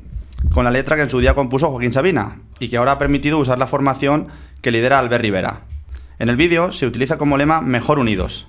con 0.53 0.65
la 0.65 0.71
letra 0.71 0.97
que 0.97 1.03
en 1.03 1.11
su 1.11 1.21
día 1.21 1.35
compuso 1.35 1.71
Joaquín 1.71 1.93
Sabina, 1.93 2.39
y 2.61 2.69
que 2.69 2.77
ahora 2.77 2.93
ha 2.93 2.99
permitido 2.99 3.39
usar 3.39 3.59
la 3.59 3.67
formación 3.67 4.29
que 4.63 4.71
lidera 4.71 4.99
Albert 4.99 5.23
Rivera. 5.23 5.61
En 6.19 6.29
el 6.29 6.37
vídeo 6.37 6.73
se 6.73 6.87
utiliza 6.87 7.19
como 7.19 7.37
lema 7.37 7.61
Mejor 7.61 7.99
Unidos, 7.99 8.47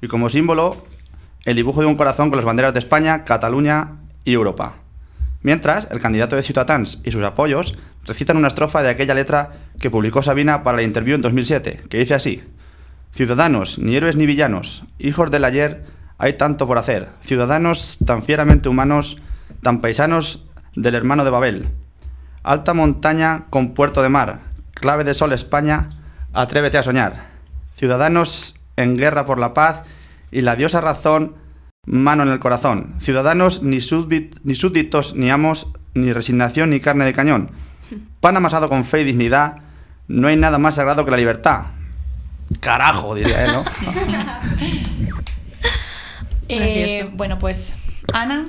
y 0.00 0.08
como 0.08 0.28
símbolo 0.28 0.86
el 1.44 1.56
dibujo 1.56 1.80
de 1.80 1.86
un 1.86 1.96
corazón 1.96 2.30
con 2.30 2.36
las 2.36 2.44
banderas 2.44 2.72
de 2.72 2.78
España, 2.78 3.24
Cataluña 3.24 3.96
y 4.24 4.32
Europa. 4.32 4.74
Mientras, 5.42 5.88
el 5.90 6.00
candidato 6.00 6.36
de 6.36 6.44
Ciutadans 6.44 7.00
y 7.02 7.10
sus 7.10 7.24
apoyos 7.24 7.74
recitan 8.04 8.36
una 8.36 8.48
estrofa 8.48 8.82
de 8.82 8.90
aquella 8.90 9.14
letra 9.14 9.52
que 9.80 9.90
publicó 9.90 10.22
Sabina 10.22 10.62
para 10.62 10.76
la 10.76 10.84
Interview 10.84 11.16
en 11.16 11.22
2007, 11.22 11.82
que 11.88 11.98
dice 11.98 12.14
así: 12.14 12.44
Ciudadanos, 13.12 13.78
ni 13.80 13.96
héroes 13.96 14.14
ni 14.14 14.26
villanos, 14.26 14.84
hijos 15.00 15.32
del 15.32 15.44
ayer, 15.44 15.84
hay 16.18 16.34
tanto 16.34 16.68
por 16.68 16.78
hacer. 16.78 17.08
Ciudadanos 17.22 17.98
tan 18.06 18.22
fieramente 18.22 18.68
humanos, 18.68 19.16
tan 19.62 19.80
paisanos 19.80 20.44
del 20.76 20.94
hermano 20.94 21.24
de 21.24 21.30
Babel. 21.30 21.68
Alta 22.44 22.74
montaña 22.74 23.46
con 23.50 23.74
puerto 23.74 24.02
de 24.02 24.08
mar, 24.08 24.40
clave 24.74 25.02
de 25.02 25.14
sol 25.14 25.32
España, 25.32 25.90
atrévete 26.32 26.78
a 26.78 26.82
soñar. 26.82 27.28
Ciudadanos 27.76 28.54
en 28.76 28.96
guerra 28.96 29.26
por 29.26 29.38
la 29.38 29.54
paz 29.54 29.82
y 30.30 30.40
la 30.42 30.56
diosa 30.56 30.80
razón, 30.80 31.34
mano 31.86 32.22
en 32.22 32.30
el 32.30 32.38
corazón. 32.38 32.94
Ciudadanos 33.00 33.62
ni, 33.62 33.78
súbdit- 33.78 34.38
ni 34.44 34.54
súbditos 34.54 35.14
ni 35.14 35.30
amos, 35.30 35.66
ni 35.94 36.12
resignación 36.12 36.70
ni 36.70 36.80
carne 36.80 37.04
de 37.04 37.12
cañón. 37.12 37.50
Pan 38.20 38.36
amasado 38.36 38.68
con 38.68 38.84
fe 38.84 39.02
y 39.02 39.04
dignidad, 39.04 39.56
no 40.08 40.28
hay 40.28 40.36
nada 40.36 40.58
más 40.58 40.76
sagrado 40.76 41.04
que 41.04 41.10
la 41.10 41.16
libertad. 41.16 41.64
Carajo, 42.60 43.14
diría 43.14 43.44
él, 43.44 43.52
¿no? 43.52 43.64
Eh, 46.48 47.08
bueno, 47.14 47.38
pues 47.38 47.76
Ana 48.12 48.46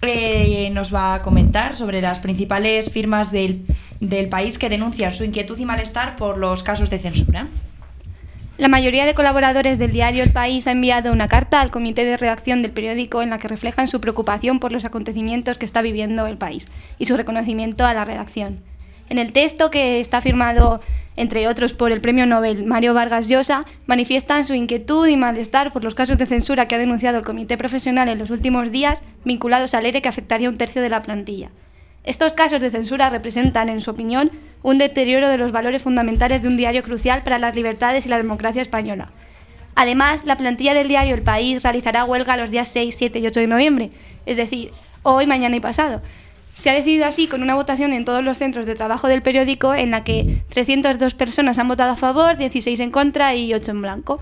eh, 0.00 0.70
nos 0.72 0.94
va 0.94 1.14
a 1.14 1.22
comentar 1.22 1.76
sobre 1.76 2.00
las 2.00 2.18
principales 2.18 2.90
firmas 2.90 3.30
del, 3.30 3.66
del 4.02 4.28
país 4.28 4.58
que 4.58 4.68
denuncian 4.68 5.14
su 5.14 5.22
inquietud 5.22 5.56
y 5.58 5.64
malestar 5.64 6.16
por 6.16 6.36
los 6.36 6.64
casos 6.64 6.90
de 6.90 6.98
censura. 6.98 7.46
La 8.58 8.66
mayoría 8.66 9.06
de 9.06 9.14
colaboradores 9.14 9.78
del 9.78 9.92
diario 9.92 10.24
El 10.24 10.32
País 10.32 10.66
ha 10.66 10.72
enviado 10.72 11.12
una 11.12 11.28
carta 11.28 11.60
al 11.60 11.70
comité 11.70 12.04
de 12.04 12.16
redacción 12.16 12.62
del 12.62 12.72
periódico 12.72 13.22
en 13.22 13.30
la 13.30 13.38
que 13.38 13.48
reflejan 13.48 13.86
su 13.86 14.00
preocupación 14.00 14.58
por 14.58 14.72
los 14.72 14.84
acontecimientos 14.84 15.56
que 15.56 15.64
está 15.64 15.82
viviendo 15.82 16.26
el 16.26 16.36
país 16.36 16.68
y 16.98 17.06
su 17.06 17.16
reconocimiento 17.16 17.84
a 17.84 17.94
la 17.94 18.04
redacción. 18.04 18.60
En 19.08 19.18
el 19.18 19.32
texto, 19.32 19.70
que 19.70 20.00
está 20.00 20.20
firmado, 20.20 20.80
entre 21.16 21.46
otros, 21.46 21.72
por 21.72 21.92
el 21.92 22.00
premio 22.00 22.26
Nobel 22.26 22.64
Mario 22.64 22.94
Vargas 22.94 23.28
Llosa, 23.28 23.66
manifiestan 23.86 24.44
su 24.44 24.54
inquietud 24.54 25.06
y 25.06 25.16
malestar 25.16 25.72
por 25.72 25.84
los 25.84 25.94
casos 25.94 26.18
de 26.18 26.26
censura 26.26 26.66
que 26.66 26.74
ha 26.74 26.78
denunciado 26.78 27.18
el 27.18 27.24
comité 27.24 27.56
profesional 27.56 28.08
en 28.08 28.18
los 28.18 28.30
últimos 28.30 28.72
días 28.72 29.00
vinculados 29.24 29.74
al 29.74 29.86
ERE 29.86 30.02
que 30.02 30.08
afectaría 30.08 30.48
un 30.48 30.58
tercio 30.58 30.82
de 30.82 30.88
la 30.88 31.02
plantilla. 31.02 31.50
Estos 32.04 32.32
casos 32.32 32.60
de 32.60 32.70
censura 32.70 33.10
representan, 33.10 33.68
en 33.68 33.80
su 33.80 33.90
opinión, 33.90 34.30
un 34.62 34.78
deterioro 34.78 35.28
de 35.28 35.38
los 35.38 35.52
valores 35.52 35.82
fundamentales 35.82 36.42
de 36.42 36.48
un 36.48 36.56
diario 36.56 36.82
crucial 36.82 37.22
para 37.22 37.38
las 37.38 37.54
libertades 37.54 38.06
y 38.06 38.08
la 38.08 38.16
democracia 38.16 38.62
española. 38.62 39.10
Además, 39.74 40.24
la 40.24 40.36
plantilla 40.36 40.74
del 40.74 40.88
diario 40.88 41.14
El 41.14 41.22
País 41.22 41.62
realizará 41.62 42.04
huelga 42.04 42.36
los 42.36 42.50
días 42.50 42.68
6, 42.68 42.94
7 42.96 43.18
y 43.20 43.26
8 43.26 43.40
de 43.40 43.46
noviembre, 43.46 43.90
es 44.26 44.36
decir, 44.36 44.70
hoy, 45.02 45.26
mañana 45.26 45.56
y 45.56 45.60
pasado. 45.60 46.02
Se 46.54 46.68
ha 46.68 46.74
decidido 46.74 47.06
así 47.06 47.28
con 47.28 47.42
una 47.42 47.54
votación 47.54 47.92
en 47.92 48.04
todos 48.04 48.22
los 48.22 48.36
centros 48.36 48.66
de 48.66 48.74
trabajo 48.74 49.08
del 49.08 49.22
periódico 49.22 49.74
en 49.74 49.90
la 49.90 50.04
que 50.04 50.42
302 50.50 51.14
personas 51.14 51.58
han 51.58 51.68
votado 51.68 51.92
a 51.92 51.96
favor, 51.96 52.36
16 52.36 52.78
en 52.80 52.90
contra 52.90 53.34
y 53.34 53.54
8 53.54 53.70
en 53.70 53.82
blanco, 53.82 54.20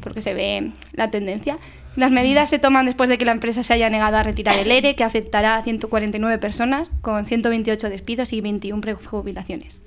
porque 0.00 0.22
se 0.22 0.34
ve 0.34 0.72
la 0.92 1.10
tendencia. 1.10 1.58
Las 1.96 2.12
medidas 2.12 2.48
se 2.50 2.58
toman 2.58 2.86
después 2.86 3.08
de 3.08 3.18
que 3.18 3.24
la 3.24 3.32
empresa 3.32 3.62
se 3.62 3.72
haya 3.72 3.90
negado 3.90 4.16
a 4.16 4.22
retirar 4.22 4.56
el 4.58 4.70
ERE, 4.70 4.94
que 4.94 5.04
afectará 5.04 5.56
a 5.56 5.62
149 5.62 6.38
personas, 6.38 6.90
con 7.02 7.26
128 7.26 7.90
despidos 7.90 8.32
y 8.32 8.40
21 8.40 8.80
prejubilaciones. 8.80 9.82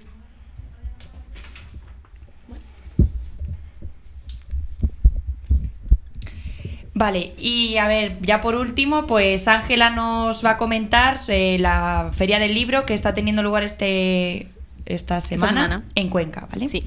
Vale, 6.95 7.33
y 7.39 7.77
a 7.77 7.87
ver, 7.87 8.19
ya 8.21 8.39
por 8.39 8.55
último, 8.55 9.07
pues 9.07 9.47
Ángela 9.47 9.89
nos 9.89 10.45
va 10.45 10.51
a 10.51 10.57
comentar 10.57 11.19
eh, 11.27 11.57
la 11.59 12.11
Feria 12.13 12.37
del 12.37 12.53
Libro 12.53 12.85
que 12.85 12.93
está 12.93 13.15
teniendo 13.15 13.41
lugar 13.41 13.63
este 13.63 14.52
esta 14.85 15.21
semana, 15.21 15.51
semana. 15.51 15.83
en 15.95 16.09
Cuenca, 16.09 16.47
¿vale? 16.51 16.67
Sí. 16.67 16.85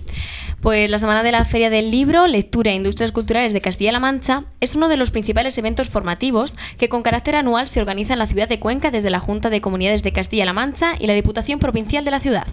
Pues 0.61 0.91
la 0.91 0.99
Semana 0.99 1.23
de 1.23 1.33
la 1.33 1.45
Feria 1.45 1.71
del 1.71 1.91
Libro, 1.91 2.27
Lectura 2.27 2.71
e 2.71 2.75
Industrias 2.75 3.13
Culturales 3.13 3.53
de 3.53 3.61
Castilla-La 3.61 4.01
Mancha 4.01 4.45
es 4.61 4.75
uno 4.75 4.89
de 4.89 4.97
los 4.97 5.11
principales 5.11 5.57
eventos 5.59 5.89
formativos 5.89 6.55
que 6.79 6.89
con 6.89 7.03
carácter 7.03 7.37
anual 7.37 7.69
se 7.69 7.81
organiza 7.81 8.13
en 8.13 8.19
la 8.19 8.27
ciudad 8.27 8.49
de 8.49 8.59
Cuenca 8.59 8.91
desde 8.91 9.11
la 9.11 9.21
Junta 9.21 9.51
de 9.51 9.61
Comunidades 9.61 10.03
de 10.03 10.13
Castilla-La 10.13 10.53
Mancha 10.53 10.95
y 10.99 11.07
la 11.07 11.15
Diputación 11.15 11.59
Provincial 11.59 12.05
de 12.05 12.11
la 12.11 12.21
ciudad. 12.21 12.47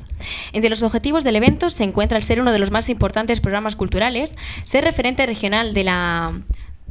Entre 0.53 0.69
los 0.69 0.83
objetivos 0.83 1.23
del 1.23 1.35
evento 1.35 1.69
se 1.69 1.83
encuentra 1.83 2.17
el 2.17 2.23
ser 2.23 2.41
uno 2.41 2.51
de 2.51 2.59
los 2.59 2.71
más 2.71 2.89
importantes 2.89 3.41
programas 3.41 3.75
culturales, 3.75 4.35
ser 4.65 4.83
referente 4.83 5.25
regional 5.25 5.73
de 5.73 5.83
la... 5.83 6.41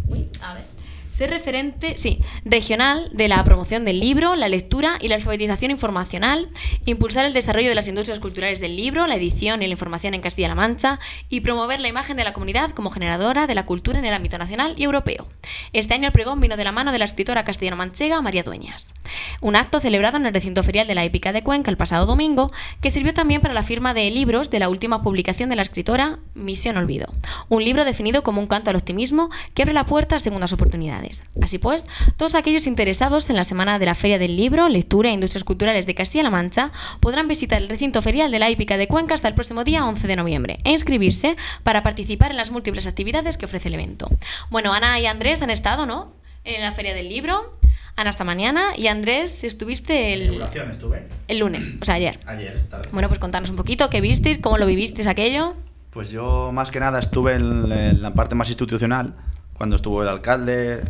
Uy, 0.08 0.28
a 0.42 0.54
ver 0.54 0.71
ser 1.16 1.31
referente, 1.31 1.98
sí, 1.98 2.20
regional 2.44 3.09
de 3.12 3.29
la 3.29 3.42
promoción 3.44 3.85
del 3.85 4.01
libro, 4.01 4.35
la 4.35 4.48
lectura 4.48 4.98
y 5.01 5.09
la 5.09 5.16
alfabetización 5.16 5.70
informacional, 5.70 6.48
impulsar 6.87 7.25
el 7.25 7.33
desarrollo 7.33 7.68
de 7.68 7.75
las 7.75 7.88
industrias 7.88 8.18
culturales 8.18 8.61
del 8.61 8.77
libro, 8.77 9.07
la 9.07 9.16
edición 9.16 9.62
y 9.62 9.66
la 9.66 9.72
información 9.72 10.14
en 10.14 10.20
Castilla-La 10.20 10.55
Mancha 10.55 10.98
y 11.29 11.40
promover 11.40 11.81
la 11.81 11.88
imagen 11.88 12.16
de 12.16 12.25
la 12.25 12.33
comunidad 12.33 12.70
como 12.70 12.90
generadora 12.90 13.46
de 13.46 13.55
la 13.55 13.66
cultura 13.66 13.98
en 13.98 14.05
el 14.05 14.14
ámbito 14.14 14.38
nacional 14.38 14.75
y 14.77 14.85
europeo. 14.85 15.27
Este 15.72 15.94
año 15.94 16.07
el 16.07 16.12
pregón 16.12 16.40
vino 16.40 16.57
de 16.57 16.64
la 16.64 16.72
mano 16.72 16.92
de 16.92 16.98
la 16.98 17.05
escritora 17.05 17.44
castellano-manchega 17.44 18.22
María 18.22 18.42
Dueñas. 18.42 18.94
Un 19.40 19.57
acto 19.57 19.81
celebrado 19.81 20.16
en 20.16 20.27
el 20.27 20.35
recinto 20.35 20.62
ferial 20.62 20.87
de 20.87 20.94
la 20.94 21.05
Épica 21.05 21.33
de 21.33 21.42
Cuenca 21.42 21.70
el 21.70 21.77
pasado 21.77 22.07
domingo, 22.07 22.51
que 22.81 22.90
sirvió 22.90 23.12
también 23.12 23.40
para 23.40 23.55
la 23.55 23.62
firma 23.62 23.94
de 23.94 24.11
libros 24.11 24.51
de 24.51 24.59
la 24.59 24.68
última 24.68 25.03
publicación 25.03 25.51
de 25.51 25.57
la 25.57 25.62
escritora 25.62 26.18
Misión 26.35 26.77
Olvido, 26.77 27.12
un 27.48 27.64
libro 27.64 27.85
definido 27.85 28.22
como 28.22 28.40
un 28.40 28.46
canto 28.46 28.70
al 28.70 28.77
optimismo 28.77 29.31
que 29.55 29.62
abre 29.62 29.75
la 29.75 29.87
puerta 29.87 30.16
a 30.16 30.18
segundas 30.18 30.53
oportunidades. 30.53 31.01
Así 31.40 31.58
pues, 31.58 31.84
todos 32.16 32.34
aquellos 32.34 32.66
interesados 32.66 33.30
en 33.30 33.36
la 33.36 33.44
semana 33.44 33.78
de 33.78 33.86
la 33.86 33.94
Feria 33.94 34.18
del 34.18 34.36
Libro, 34.36 34.68
Lectura 34.68 35.10
e 35.10 35.12
Industrias 35.12 35.44
Culturales 35.44 35.86
de 35.86 35.94
Castilla-La 35.94 36.30
Mancha 36.30 36.72
podrán 37.00 37.28
visitar 37.28 37.60
el 37.60 37.68
recinto 37.68 38.02
ferial 38.02 38.30
de 38.30 38.38
la 38.38 38.50
Hípica 38.50 38.76
de 38.76 38.88
Cuenca 38.88 39.14
hasta 39.14 39.28
el 39.28 39.34
próximo 39.34 39.64
día 39.64 39.84
11 39.84 40.06
de 40.06 40.16
noviembre 40.16 40.60
e 40.64 40.70
inscribirse 40.70 41.36
para 41.62 41.82
participar 41.82 42.30
en 42.30 42.36
las 42.36 42.50
múltiples 42.50 42.86
actividades 42.86 43.36
que 43.36 43.46
ofrece 43.46 43.68
el 43.68 43.74
evento. 43.74 44.08
Bueno, 44.50 44.72
Ana 44.72 44.98
y 45.00 45.06
Andrés 45.06 45.42
han 45.42 45.50
estado, 45.50 45.86
¿no? 45.86 46.12
En 46.44 46.62
la 46.62 46.72
Feria 46.72 46.94
del 46.94 47.08
Libro. 47.08 47.58
Ana 47.94 48.10
hasta 48.10 48.24
mañana 48.24 48.70
y 48.76 48.86
Andrés 48.86 49.44
estuviste 49.44 50.14
el, 50.14 50.40
estuve. 50.40 51.08
el 51.28 51.38
lunes, 51.38 51.68
o 51.80 51.84
sea, 51.84 51.96
ayer. 51.96 52.18
Ayer, 52.26 52.62
tarde. 52.68 52.88
Bueno, 52.90 53.08
pues 53.08 53.20
contanos 53.20 53.50
un 53.50 53.56
poquito 53.56 53.90
qué 53.90 54.00
visteis, 54.00 54.38
cómo 54.38 54.56
lo 54.56 54.66
vivisteis 54.66 55.06
aquello. 55.06 55.54
Pues 55.90 56.08
yo 56.10 56.50
más 56.52 56.70
que 56.70 56.80
nada 56.80 56.98
estuve 56.98 57.34
en, 57.34 57.70
en 57.70 58.00
la 58.00 58.14
parte 58.14 58.34
más 58.34 58.48
institucional, 58.48 59.14
cuando 59.54 59.76
estuvo 59.76 60.02
el 60.02 60.08
alcalde, 60.08 60.74
eh, 60.80 60.82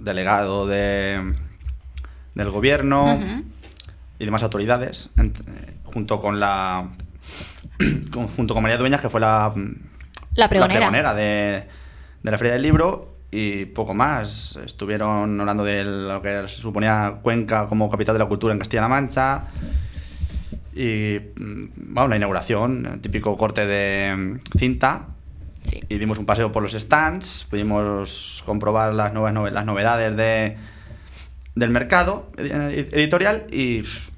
delegado 0.00 0.66
de, 0.66 1.34
del 2.34 2.50
gobierno 2.50 3.18
y 4.18 4.24
demás 4.24 4.42
autoridades, 4.42 5.10
eh, 5.18 5.30
junto 5.84 6.20
con 6.20 6.38
la 6.40 6.88
con- 8.12 8.28
junto 8.28 8.54
con 8.54 8.62
María 8.62 8.78
Dueñas, 8.78 9.00
que 9.00 9.08
fue 9.10 9.20
la, 9.20 9.52
La 10.34 10.48
pregonera. 10.48 11.14
de, 11.14 11.64
de 12.22 12.30
la 12.30 12.38
Feria 12.38 12.52
del 12.54 12.62
Libro, 12.62 13.14
y 13.30 13.66
poco 13.66 13.92
más. 13.94 14.56
Estuvieron 14.64 15.38
hablando 15.40 15.64
de 15.64 15.84
lo 15.84 16.22
que 16.22 16.42
se 16.48 16.60
suponía 16.62 17.18
Cuenca 17.22 17.66
como 17.66 17.90
capital 17.90 18.14
de 18.14 18.20
la 18.20 18.26
cultura 18.26 18.52
en 18.54 18.58
Castilla-La 18.60 18.88
Mancha. 18.88 19.44
Y, 20.74 21.18
mm, 21.36 21.64
bueno, 21.94 22.08
la 22.08 22.16
inauguración, 22.16 22.98
típico 23.02 23.36
corte 23.36 23.66
de 23.66 24.14
mm, 24.16 24.58
cinta, 24.58 25.06
Sí. 25.66 25.80
y 25.88 25.98
dimos 25.98 26.18
un 26.18 26.26
paseo 26.26 26.52
por 26.52 26.62
los 26.62 26.72
stands, 26.72 27.46
pudimos 27.50 28.42
comprobar 28.46 28.94
las 28.94 29.12
nuevas 29.12 29.52
las 29.52 29.64
novedades 29.64 30.16
de, 30.16 30.56
del 31.54 31.70
mercado 31.70 32.30
edi- 32.36 32.88
editorial 32.92 33.44
y 33.50 33.80
pff, 33.82 34.10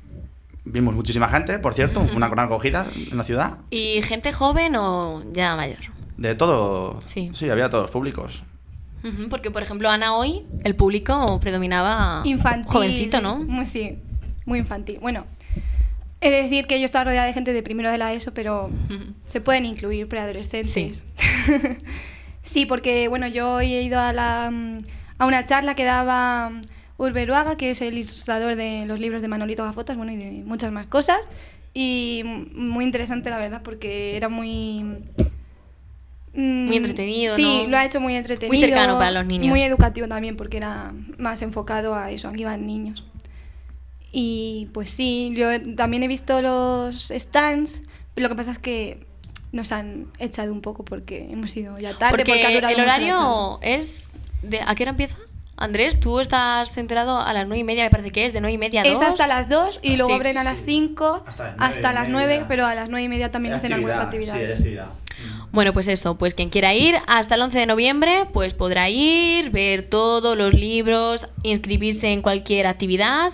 vimos 0.65 0.95
muchísima 0.95 1.29
gente, 1.29 1.59
por 1.59 1.73
cierto, 1.75 2.05
fue 2.07 2.17
una 2.17 2.29
gran 2.29 2.47
acogida 2.47 2.87
en 3.11 3.17
la 3.17 3.25
ciudad. 3.25 3.59
¿Y 3.71 4.03
gente 4.03 4.33
joven 4.33 4.77
o 4.77 5.23
ya 5.33 5.57
mayor? 5.57 5.79
De 6.17 6.35
todo, 6.35 6.99
Sí. 7.03 7.31
había 7.51 7.71
todos 7.71 7.91
públicos. 7.91 8.43
Ujú, 9.05 9.29
Porque, 9.29 9.51
por 9.53 9.63
ejemplo, 9.63 9.89
Ana 9.89 10.15
hoy, 10.17 10.43
el 10.65 10.75
público 10.75 11.39
predominaba 11.41 12.23
Infantil. 12.25 12.71
jovencito, 12.71 13.21
¿no? 13.21 13.37
Muy, 13.37 13.65
sí, 13.65 13.97
muy 14.45 14.59
infantil. 14.59 14.99
Bueno, 15.01 15.25
he 16.21 16.31
de 16.31 16.43
decir 16.43 16.67
que 16.67 16.81
yo 16.81 16.85
estaba 16.85 17.05
rodeada 17.05 17.29
de 17.29 17.33
gente 17.33 17.53
de 17.53 17.63
primero 17.63 17.93
de 17.93 17.99
la 17.99 18.13
ESO, 18.13 18.35
pero 18.35 18.71
se 19.27 19.41
pueden 19.41 19.65
incluir 19.67 20.09
preadolescentes. 20.09 20.73
Sí. 20.73 20.93
porque 22.67 23.09
bueno, 23.09 23.27
yo 23.29 23.53
hoy 23.55 23.75
he 23.75 23.83
ido 23.83 23.99
a, 24.01 24.13
la, 24.13 24.51
mm, 24.51 24.79
a 25.19 25.27
una 25.27 25.45
charla 25.47 25.75
que 25.75 25.85
daba 25.85 26.51
mm, 26.51 26.63
Urberuaga, 26.99 27.57
que 27.57 27.71
es 27.71 27.81
el 27.83 27.97
ilustrador 27.99 28.57
de 28.57 28.85
los 28.87 28.99
libros 29.01 29.23
de 29.23 29.29
Manolito 29.29 29.65
Gafotas, 29.65 29.97
bueno, 29.97 30.13
y 30.13 30.17
de 30.17 30.31
muchas 30.45 30.73
más 30.73 30.87
cosas. 30.87 31.21
Y 31.75 32.23
mm, 32.25 32.59
muy 32.69 32.85
interesante, 32.85 33.31
la 33.31 33.39
verdad, 33.39 33.63
porque 33.63 34.17
era 34.17 34.29
muy... 34.29 34.83
mm, 36.35 36.67
Muy 36.67 36.77
entretenido, 36.77 37.35
Sí, 37.37 37.63
¿no? 37.65 37.71
lo 37.71 37.77
ha 37.77 37.85
hecho 37.85 38.01
muy 38.01 38.17
entretenido. 38.17 38.53
Muy 38.53 38.61
cercano 38.61 38.99
para 38.99 39.11
los 39.11 39.27
niños. 39.27 39.49
Muy 39.49 39.63
educativo 39.63 40.09
también, 40.09 40.37
porque 40.37 40.57
era 40.57 40.93
más 41.19 41.43
enfocado 41.43 41.95
a 41.95 42.11
eso, 42.11 42.29
aquí 42.29 42.45
van 42.45 42.67
niños. 42.67 43.05
Y 44.11 44.69
pues 44.73 44.91
sí, 44.91 45.33
yo 45.37 45.49
también 45.77 46.03
he 46.03 46.09
visto 46.09 46.41
los 46.41 47.13
stands, 47.15 47.83
lo 48.17 48.29
que 48.29 48.35
pasa 48.35 48.53
es 48.53 48.59
que 48.59 49.07
nos 49.53 49.73
han 49.73 50.07
echado 50.19 50.53
un 50.53 50.61
poco 50.61 50.85
porque 50.85 51.29
hemos 51.31 51.57
ido 51.57 51.79
ya 51.79 51.95
tarde. 51.97 52.17
porque 52.17 52.45
ha 52.47 52.51
durado 52.53 52.75
el 52.75 52.81
horario 52.81 53.59
es... 53.63 54.03
De, 54.43 54.61
¿A 54.65 54.75
qué 54.75 54.85
hora 54.85 54.91
empieza? 54.91 55.17
Andrés, 55.57 55.99
tú 55.99 56.21
estás 56.21 56.77
enterado 56.79 57.21
a 57.21 57.33
las 57.33 57.47
nueve 57.49 57.59
y 57.59 57.65
media, 57.65 57.83
me 57.83 57.91
parece 57.91 58.13
que 58.13 58.27
es, 58.27 58.33
de 58.33 58.41
nueve 58.41 58.53
y 58.53 58.59
media 58.59 58.83
a 58.83 58.85
charla. 58.85 58.99
dos. 58.99 59.03
Es 59.03 59.09
hasta 59.11 59.27
las 59.27 59.49
2 59.49 59.81
y 59.83 59.97
luego 59.97 60.11
Sí. 60.11 60.15
abren 60.15 60.39
a 60.39 60.45
las 60.45 60.63
5 60.65 61.25
Hasta 61.27 61.55
hasta, 61.59 61.93
las 61.93 62.09
nueve 62.09 62.35
y 62.35 62.37
las 62.37 62.37
9, 62.37 62.37
media. 62.37 62.47
pero 62.49 62.67
a 62.67 62.75
las 62.77 62.89
9 62.89 63.05
y 63.05 63.09
media 63.09 63.31
también 63.33 63.55
hacen 63.55 63.73
algunas 63.73 63.99
actividades. 63.99 64.63
Bueno, 65.51 65.73
pues 65.73 65.89
eso, 65.89 66.17
pues 66.17 66.35
quien 66.35 66.51
quiera 66.51 66.75
ir 66.75 66.95
hasta 67.09 67.35
el 67.35 67.41
11 67.43 67.59
de 67.59 67.67
noviembre, 67.67 68.27
pues 68.33 68.55
podrá 68.55 68.89
ir, 68.91 69.51
ver 69.51 69.83
todos 69.83 70.37
los 70.37 70.55
libros, 70.55 71.27
inscribirse 71.43 72.13
en 72.13 72.23
cualquier 72.23 72.69
actividad. 72.69 73.33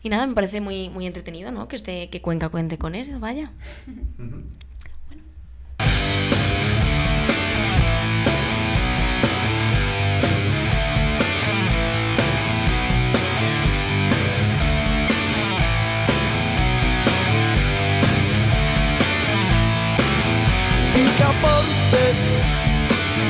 Y 0.00 0.10
nada, 0.10 0.26
me 0.28 0.34
parece 0.34 0.60
muy, 0.60 0.90
muy 0.90 1.06
entretenido, 1.06 1.50
¿no? 1.50 1.66
Que, 1.66 1.74
esté, 1.74 2.08
que 2.10 2.20
Cuenca 2.22 2.50
cuente 2.50 2.78
con 2.78 2.94
eso, 2.94 3.18
vaya. 3.18 3.50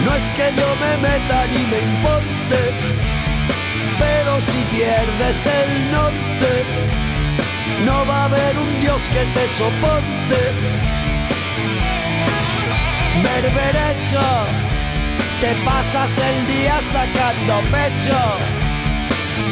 No 0.04 0.14
es 0.14 0.28
que 0.30 0.52
yo 0.56 0.76
me 0.76 0.96
meta 0.98 1.46
ni 1.48 1.64
me 1.66 1.80
importe, 1.80 2.72
pero 3.98 4.40
si 4.40 4.58
pierdes 4.76 5.46
el 5.46 5.92
norte, 5.92 6.64
no 7.84 8.06
va 8.06 8.22
a 8.22 8.24
haber 8.26 8.56
un 8.58 8.80
Dios 8.80 9.02
que 9.10 9.24
te 9.34 9.48
soporte. 9.48 10.38
Berberecho, 13.22 14.26
te 15.40 15.54
pasas 15.64 16.18
el 16.18 16.46
día 16.46 16.80
sacando 16.80 17.60
pecho, 17.70 18.18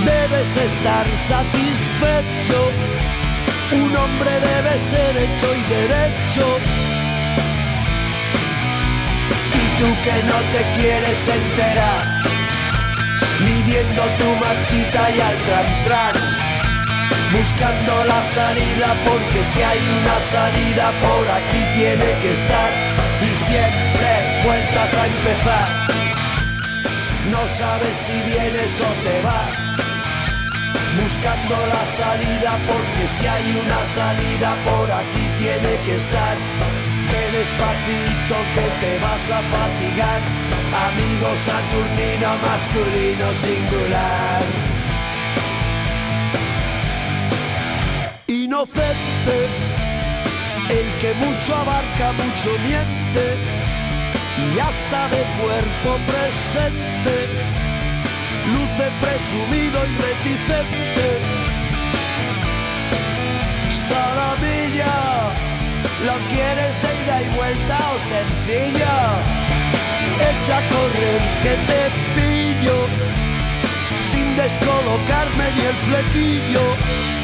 debes 0.05 0.57
estar 0.57 1.07
satisfecho 1.17 2.71
Un 3.73 3.97
hombre 3.97 4.31
debe 4.31 4.79
ser 4.81 5.17
hecho 5.17 5.49
y 5.55 5.63
derecho. 5.63 6.86
Tú 9.79 9.87
que 10.05 10.23
no 10.23 10.39
te 10.53 10.81
quieres 10.81 11.29
enterar, 11.29 12.23
midiendo 13.45 14.03
tu 14.19 14.29
marchita 14.45 15.11
y 15.11 15.21
al 15.21 15.37
tran 15.83 16.47
buscando 17.33 18.05
la 18.05 18.23
salida 18.23 18.97
porque 19.05 19.43
si 19.43 19.61
hay 19.63 19.79
una 20.01 20.21
salida 20.21 20.93
por 21.03 21.29
aquí 21.29 21.63
tiene 21.75 22.19
que 22.21 22.33
estar 22.33 22.71
y 23.23 23.35
siempre 23.35 24.43
vueltas 24.45 24.95
a 24.95 25.07
empezar. 25.07 25.69
No 27.31 27.49
sabes 27.49 27.97
si 27.97 28.13
vienes 28.31 28.81
o 28.81 28.91
te 29.05 29.23
vas 29.23 29.59
buscando 31.03 31.57
la 31.67 31.85
salida 31.85 32.59
porque 32.67 33.07
si 33.07 33.27
hay 33.27 33.63
una 33.65 33.83
salida 33.85 34.57
por 34.65 34.91
aquí 34.91 35.25
tiene 35.39 35.79
que 35.85 35.95
estar. 35.95 36.37
Ven 37.13 37.33
despacito 37.33 38.37
que 38.55 38.67
te 38.81 38.99
vas 38.99 39.31
a 39.31 39.41
fatigar, 39.43 40.21
amigo 40.89 41.29
saturnino 41.37 42.37
masculino 42.39 43.35
singular. 43.35 44.43
Inocente, 48.27 49.37
el 50.69 51.01
que 51.01 51.15
mucho 51.15 51.55
abarca, 51.55 52.13
mucho 52.13 52.51
miente 52.67 53.37
y 54.37 54.59
hasta 54.59 55.09
de 55.09 55.23
cuerpo 55.41 55.99
presente 56.07 57.57
luce 58.53 58.91
presumido 59.01 59.79
y 59.85 59.97
reticente. 60.07 61.07
Salamilla, 63.89 65.06
¿lo 66.05 66.15
quieres 66.29 66.81
de 66.83 67.03
ida 67.03 67.23
y 67.23 67.29
vuelta 67.37 67.79
o 67.95 67.99
sencilla? 67.99 69.23
Echa 70.19 70.59
a 70.59 70.69
correr 70.69 71.21
que 71.43 71.55
te 71.69 71.83
pillo, 72.15 72.87
sin 74.01 74.37
descolocarme 74.37 75.53
ni 75.57 75.63
el 75.63 75.77
flequillo. 75.87 77.16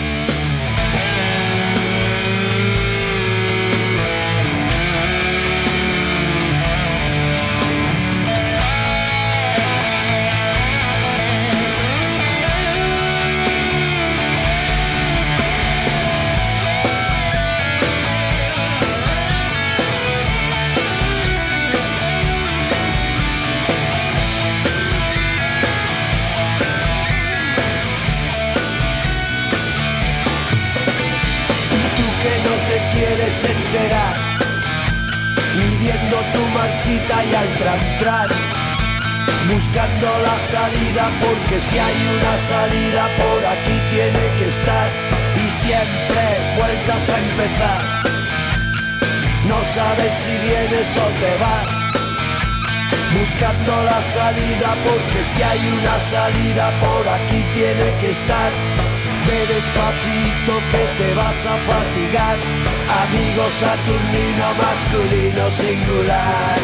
Vienes 50.83 50.97
o 50.97 51.07
te 51.21 51.37
vas, 51.39 51.69
buscando 53.19 53.83
la 53.85 54.03
salida 54.03 54.75
porque 54.85 55.23
si 55.23 55.43
hay 55.43 55.61
una 55.81 56.01
salida 56.01 56.73
por 56.81 57.09
aquí 57.09 57.45
tiene 57.55 57.97
que 57.99 58.11
estar. 58.11 58.51
Ve 59.27 59.47
despacito 59.55 60.55
que 60.71 60.85
te 60.99 61.15
vas 61.15 61.47
a 61.47 61.57
fatigar, 61.71 62.37
amigo 63.05 63.49
saturnino 63.51 64.55
masculino 64.61 65.51
singular. 65.51 66.59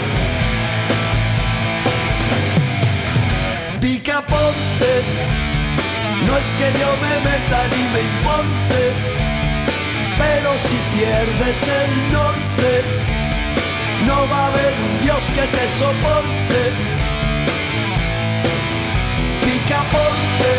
Picaponte, 3.81 4.93
no 6.27 6.37
es 6.37 6.47
que 6.59 6.79
yo 6.81 6.91
me 7.05 7.15
meta 7.31 7.61
ni 7.73 7.83
me 7.93 8.01
imponte, 8.01 8.83
pero 10.17 10.59
si 10.59 10.77
pierdes 10.97 11.69
el 11.69 12.13
norte, 12.13 13.18
no 14.09 14.27
va 14.27 14.45
a 14.45 14.47
haber 14.47 14.73
un 14.87 15.01
Dios 15.03 15.23
que 15.37 15.45
te 15.57 15.65
soporte. 15.81 16.61
Picaponte 19.45 20.53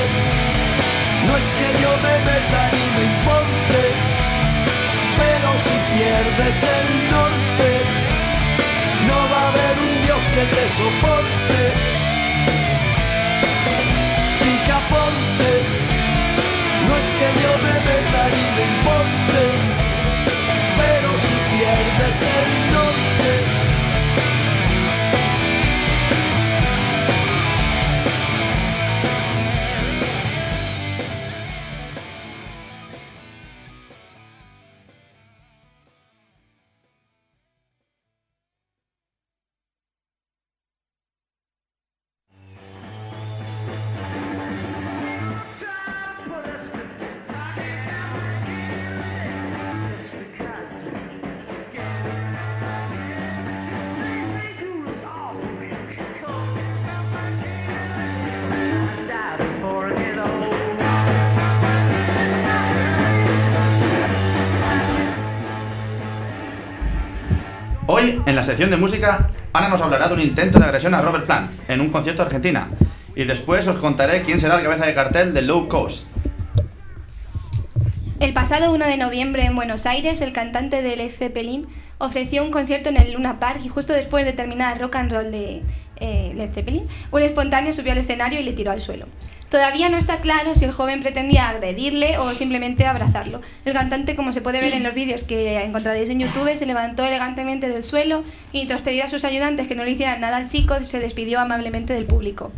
no 1.25 1.33
es 1.41 1.47
que 1.57 1.67
yo 1.81 1.91
me 2.05 2.15
meta 2.29 2.61
ni 2.75 2.85
me 2.95 3.03
importe, 3.13 3.81
pero 5.21 5.49
si 5.65 5.75
pierdes 5.93 6.57
el 6.77 6.89
norte, 7.15 7.69
no 9.07 9.17
va 9.31 9.39
a 9.45 9.47
haber 9.51 9.75
un 9.87 9.93
Dios 10.05 10.23
que 10.35 10.43
te 10.55 10.63
soporte. 10.79 11.98
Sección 68.49 68.71
de 68.71 68.77
música, 68.77 69.29
Ana 69.53 69.69
nos 69.69 69.79
hablará 69.79 70.07
de 70.07 70.15
un 70.15 70.21
intento 70.21 70.57
de 70.57 70.65
agresión 70.65 70.95
a 70.95 71.01
Robert 71.03 71.27
Plant 71.27 71.51
en 71.69 71.81
un 71.81 71.89
concierto 71.89 72.23
de 72.23 72.29
Argentina. 72.29 72.67
Y 73.15 73.25
después 73.25 73.67
os 73.67 73.77
contaré 73.77 74.23
quién 74.23 74.39
será 74.39 74.57
el 74.57 74.63
cabeza 74.63 74.87
de 74.87 74.95
cartel 74.95 75.35
de 75.35 75.43
Low 75.43 75.67
Coast. 75.67 76.07
El 78.19 78.33
pasado 78.33 78.73
1 78.73 78.87
de 78.87 78.97
noviembre 78.97 79.45
en 79.45 79.55
Buenos 79.55 79.85
Aires, 79.85 80.21
el 80.21 80.33
cantante 80.33 80.81
de 80.81 80.95
Led 80.95 81.11
Zeppelin 81.11 81.67
ofreció 81.99 82.43
un 82.43 82.49
concierto 82.49 82.89
en 82.89 82.97
el 82.97 83.13
Luna 83.13 83.39
Park 83.39 83.61
y 83.63 83.69
justo 83.69 83.93
después 83.93 84.25
de 84.25 84.33
terminar 84.33 84.79
Rock 84.79 84.95
and 84.95 85.11
Roll 85.11 85.31
de 85.31 85.61
eh, 85.97 86.33
Led 86.35 86.51
Zeppelin, 86.51 86.87
un 87.11 87.21
espontáneo 87.21 87.71
subió 87.71 87.91
al 87.91 87.99
escenario 87.99 88.39
y 88.39 88.43
le 88.43 88.53
tiró 88.53 88.71
al 88.71 88.81
suelo. 88.81 89.05
Todavía 89.49 89.89
no 89.89 89.97
está 89.97 90.17
claro 90.17 90.53
si 90.53 90.65
el 90.65 90.71
joven 90.71 91.01
pretendía 91.01 91.49
agredirle 91.49 92.19
o 92.19 92.33
simplemente 92.35 92.85
abrazarlo. 92.85 93.41
El 93.65 93.73
cantante, 93.73 94.15
como 94.15 94.31
se 94.31 94.41
puede 94.41 94.61
ver 94.61 94.73
en 94.73 94.83
los 94.83 94.93
vídeos 94.93 95.23
que 95.23 95.61
encontraréis 95.63 96.11
en 96.11 96.19
YouTube, 96.19 96.55
se 96.55 96.67
levantó 96.67 97.03
elegantemente 97.03 97.67
del 97.67 97.83
suelo 97.83 98.23
y 98.51 98.67
tras 98.67 98.83
pedir 98.83 99.01
a 99.01 99.09
sus 99.09 99.23
ayudantes 99.25 99.67
que 99.67 99.75
no 99.75 99.83
le 99.83 99.91
hicieran 99.91 100.21
nada 100.21 100.37
al 100.37 100.49
chico, 100.49 100.79
se 100.81 100.99
despidió 100.99 101.39
amablemente 101.39 101.93
del 101.93 102.05
público. 102.05 102.51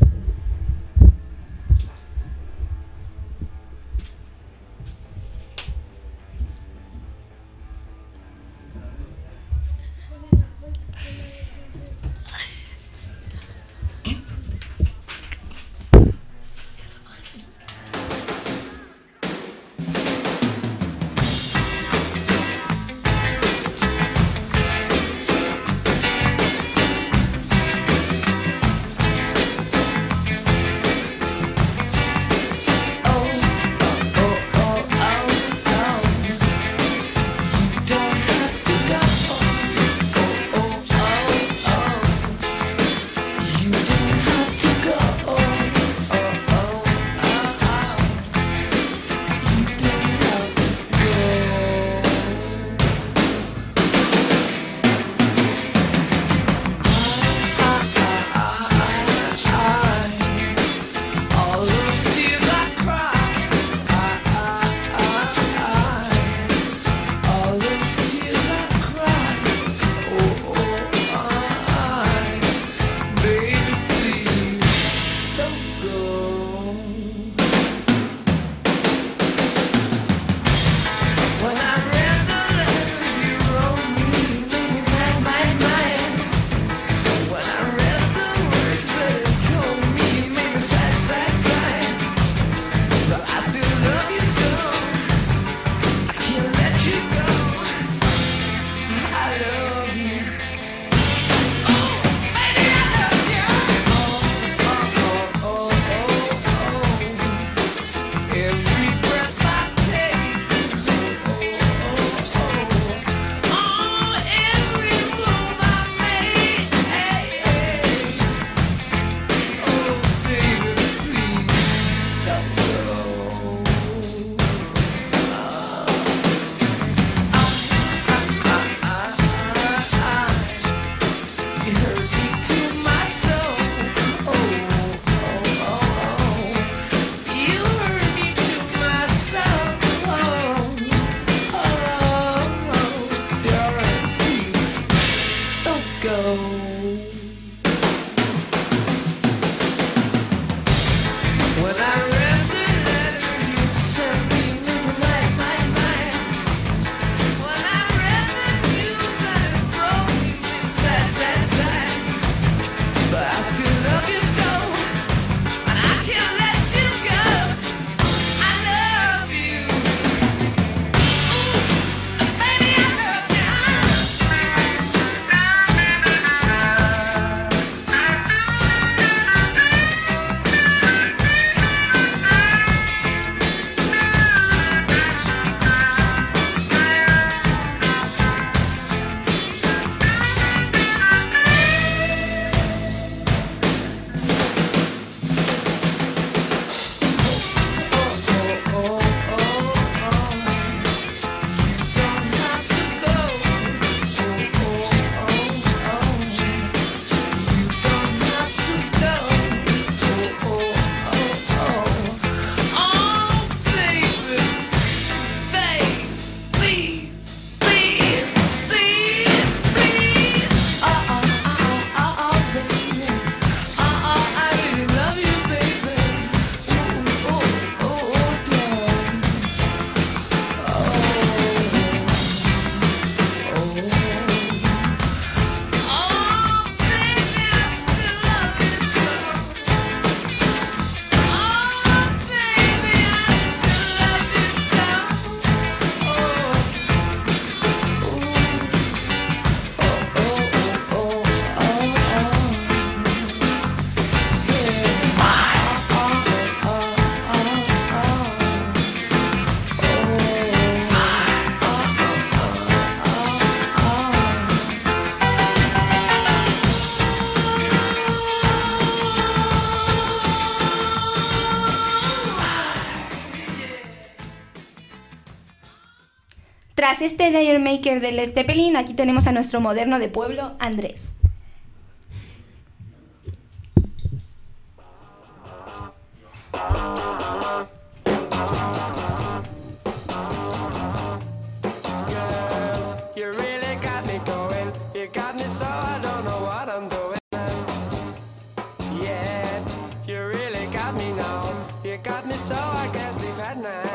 Este 277.01 277.31
Layer 277.31 277.59
Maker 277.59 277.99
de 277.99 278.11
Led 278.11 278.31
Zeppelin, 278.35 278.77
aquí 278.77 278.93
tenemos 278.93 279.25
a 279.25 279.31
nuestro 279.31 279.59
moderno 279.59 279.97
de 279.97 280.07
pueblo, 280.07 280.51
Andrés. 280.59 281.13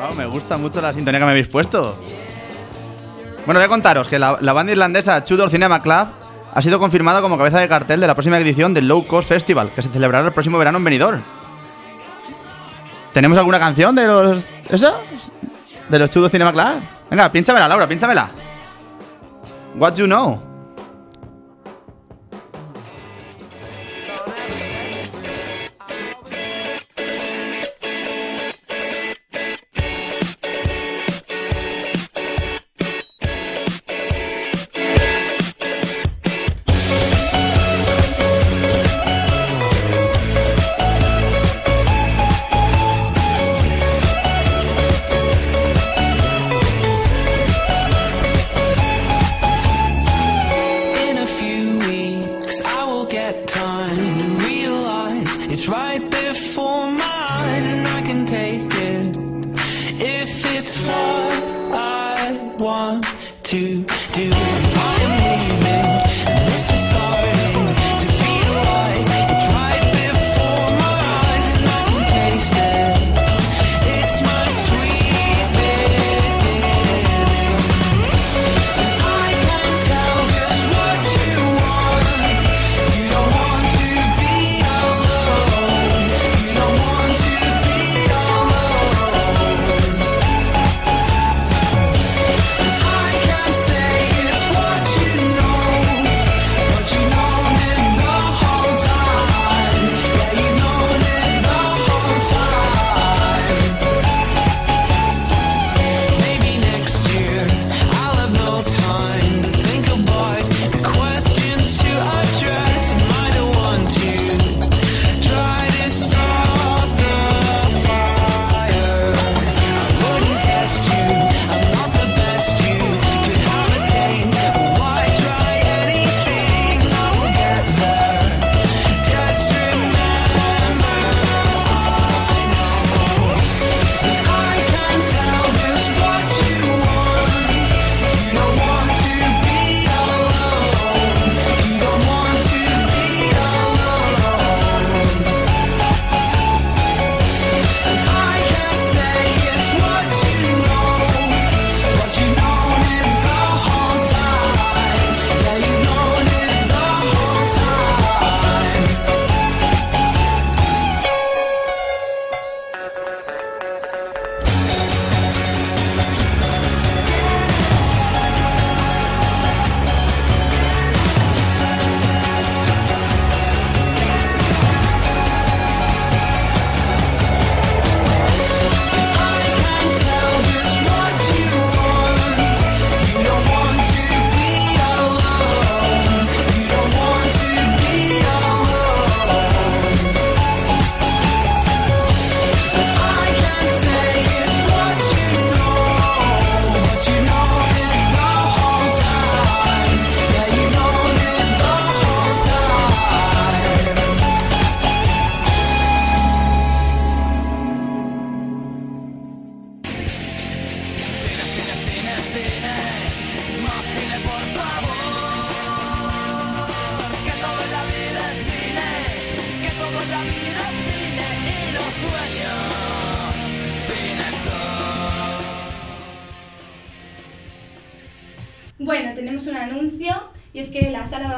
Oh, 0.03 0.15
me 0.15 0.27
gusta 0.27 0.57
mucho 0.57 0.81
la 0.81 0.93
sintonía 0.93 1.21
que 1.21 1.25
me 1.25 1.31
habéis 1.31 1.47
puesto. 1.47 1.97
Bueno, 3.47 3.61
voy 3.61 3.67
a 3.67 3.69
contaros 3.69 4.09
que 4.09 4.19
la, 4.19 4.35
banda 4.35 4.73
irlandesa 4.73 5.23
Tudor 5.23 5.51
Cinema 5.51 5.81
Club 5.81 6.09
ha 6.53 6.63
sido 6.63 6.81
confirmada 6.81 7.23
como 7.23 7.39
cabeza 7.39 7.61
de 7.61 7.69
cartel 7.69 8.01
de 8.01 8.09
la 8.09 8.15
próxima 8.15 8.39
edición 8.39 8.75
del 8.75 8.89
Low 8.89 9.07
Cost 9.07 9.29
Festival, 9.29 9.71
que 9.73 9.83
se 9.83 9.89
celebrará 9.89 10.27
el 10.27 10.33
próximo 10.33 10.59
verano 10.59 10.79
en 10.79 10.85
Benidorm. 10.85 11.23
¿Tenemos 13.13 13.39
alguna 13.39 13.61
canción 13.61 13.95
de 13.95 14.07
los. 14.09 14.45
¿Esa? 14.69 14.95
De 15.89 15.99
los 15.99 16.11
Tudor 16.11 16.29
Cinema 16.29 16.53
Club? 16.53 16.83
Venga, 17.09 17.31
pínchamela, 17.31 17.69
Laura, 17.69 17.87
pínchamela. 17.87 18.29
What 19.77 19.95
you 19.95 20.07
know? 20.07 20.56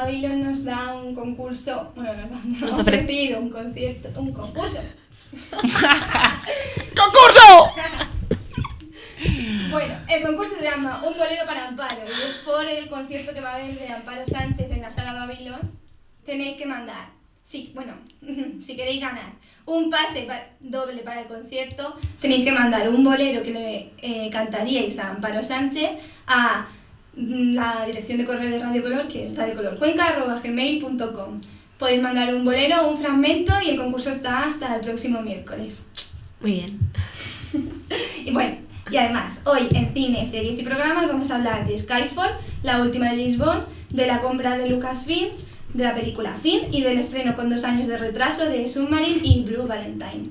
Babylon 0.08 0.42
nos 0.42 0.64
da 0.64 0.94
un 0.94 1.14
concurso, 1.14 1.92
bueno, 1.94 2.14
nos, 2.14 2.30
da, 2.30 2.36
nos, 2.44 2.60
Nos 2.62 2.74
ha 2.74 2.76
ofre- 2.82 3.02
ofrecido 3.02 3.40
un 3.40 3.50
concierto, 3.50 4.08
un 4.20 4.32
concurso. 4.32 4.78
¡Concurso! 6.96 7.74
Bueno, 9.72 9.94
el 10.08 10.22
concurso 10.22 10.54
se 10.56 10.62
llama 10.64 11.02
Un 11.04 11.12
bolero 11.18 11.44
para 11.44 11.66
Amparo 11.68 12.02
y 12.06 12.28
es 12.30 12.36
por 12.36 12.64
el 12.64 12.88
concierto 12.88 13.34
que 13.34 13.40
va 13.40 13.50
a 13.50 13.54
haber 13.56 13.76
de 13.76 13.88
Amparo 13.88 14.24
Sánchez 14.24 14.70
en 14.70 14.80
la 14.80 14.90
Sala 14.92 15.12
Babylon. 15.12 15.58
Tenéis 16.24 16.56
que 16.56 16.64
mandar, 16.64 17.08
sí, 17.42 17.72
bueno, 17.74 17.94
si 18.64 18.76
queréis 18.76 19.00
ganar 19.00 19.32
un 19.66 19.90
pase 19.90 20.22
pa- 20.22 20.46
doble 20.60 21.02
para 21.02 21.22
el 21.22 21.26
concierto, 21.26 21.96
tenéis 22.20 22.44
que 22.44 22.52
mandar 22.52 22.88
un 22.88 23.02
bolero 23.04 23.42
que 23.42 23.50
le 23.50 23.90
eh, 24.00 24.30
cantaríais 24.30 24.96
a 25.00 25.10
Amparo 25.10 25.42
Sánchez 25.42 25.90
a 26.28 26.66
la 27.18 27.84
dirección 27.86 28.18
de 28.18 28.24
correo 28.24 28.50
de 28.50 28.58
Radio 28.60 28.82
Color, 28.82 29.08
que 29.08 29.26
es 29.26 29.36
radiocolorcuenca.gmail.com. 29.36 31.40
Podéis 31.78 32.02
mandar 32.02 32.34
un 32.34 32.44
bolero 32.44 32.82
o 32.82 32.90
un 32.92 32.98
fragmento 32.98 33.54
y 33.64 33.70
el 33.70 33.76
concurso 33.76 34.10
está 34.10 34.44
hasta 34.44 34.76
el 34.76 34.82
próximo 34.82 35.20
miércoles. 35.20 35.86
Muy 36.40 36.52
bien. 36.52 36.78
Y 38.24 38.32
bueno, 38.32 38.56
Y 38.90 38.96
además, 38.96 39.42
hoy 39.44 39.68
en 39.70 39.92
cine, 39.94 40.26
series 40.26 40.58
y 40.58 40.62
programas 40.62 41.06
vamos 41.06 41.30
a 41.30 41.36
hablar 41.36 41.66
de 41.66 41.78
Skyfall, 41.78 42.30
la 42.62 42.82
última 42.82 43.12
de 43.12 43.22
James 43.22 43.38
Bond, 43.38 43.64
de 43.90 44.06
la 44.06 44.20
compra 44.20 44.58
de 44.58 44.68
Lucasfilms, 44.68 45.44
de 45.74 45.84
la 45.84 45.94
película 45.94 46.34
Finn 46.34 46.72
y 46.72 46.82
del 46.82 46.98
estreno 46.98 47.34
con 47.34 47.50
dos 47.50 47.64
años 47.64 47.88
de 47.88 47.98
retraso 47.98 48.46
de 48.46 48.66
Submarine 48.68 49.20
y 49.22 49.42
Blue 49.42 49.66
Valentine. 49.66 50.30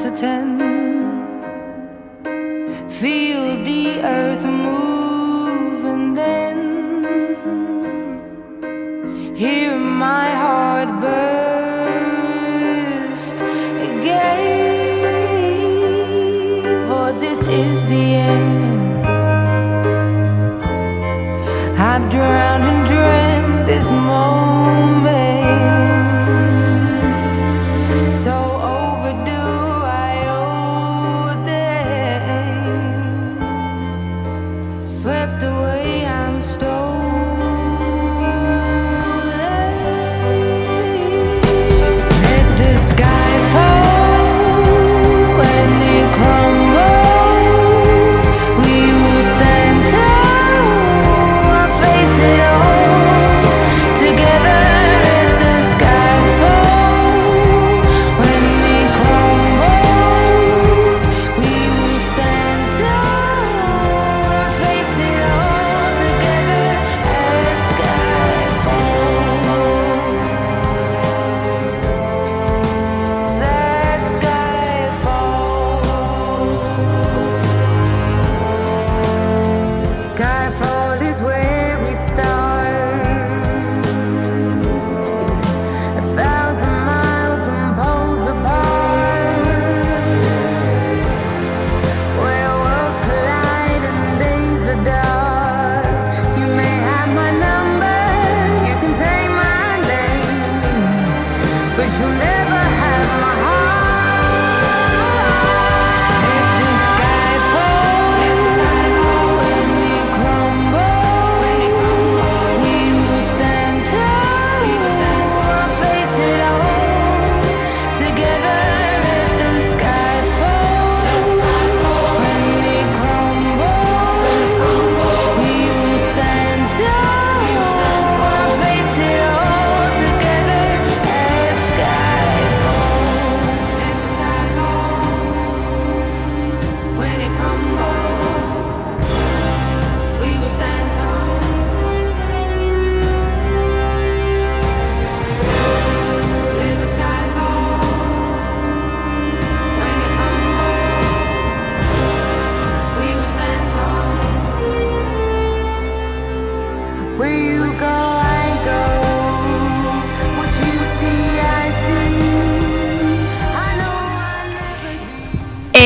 to 0.00 0.10
ten. 0.10 0.53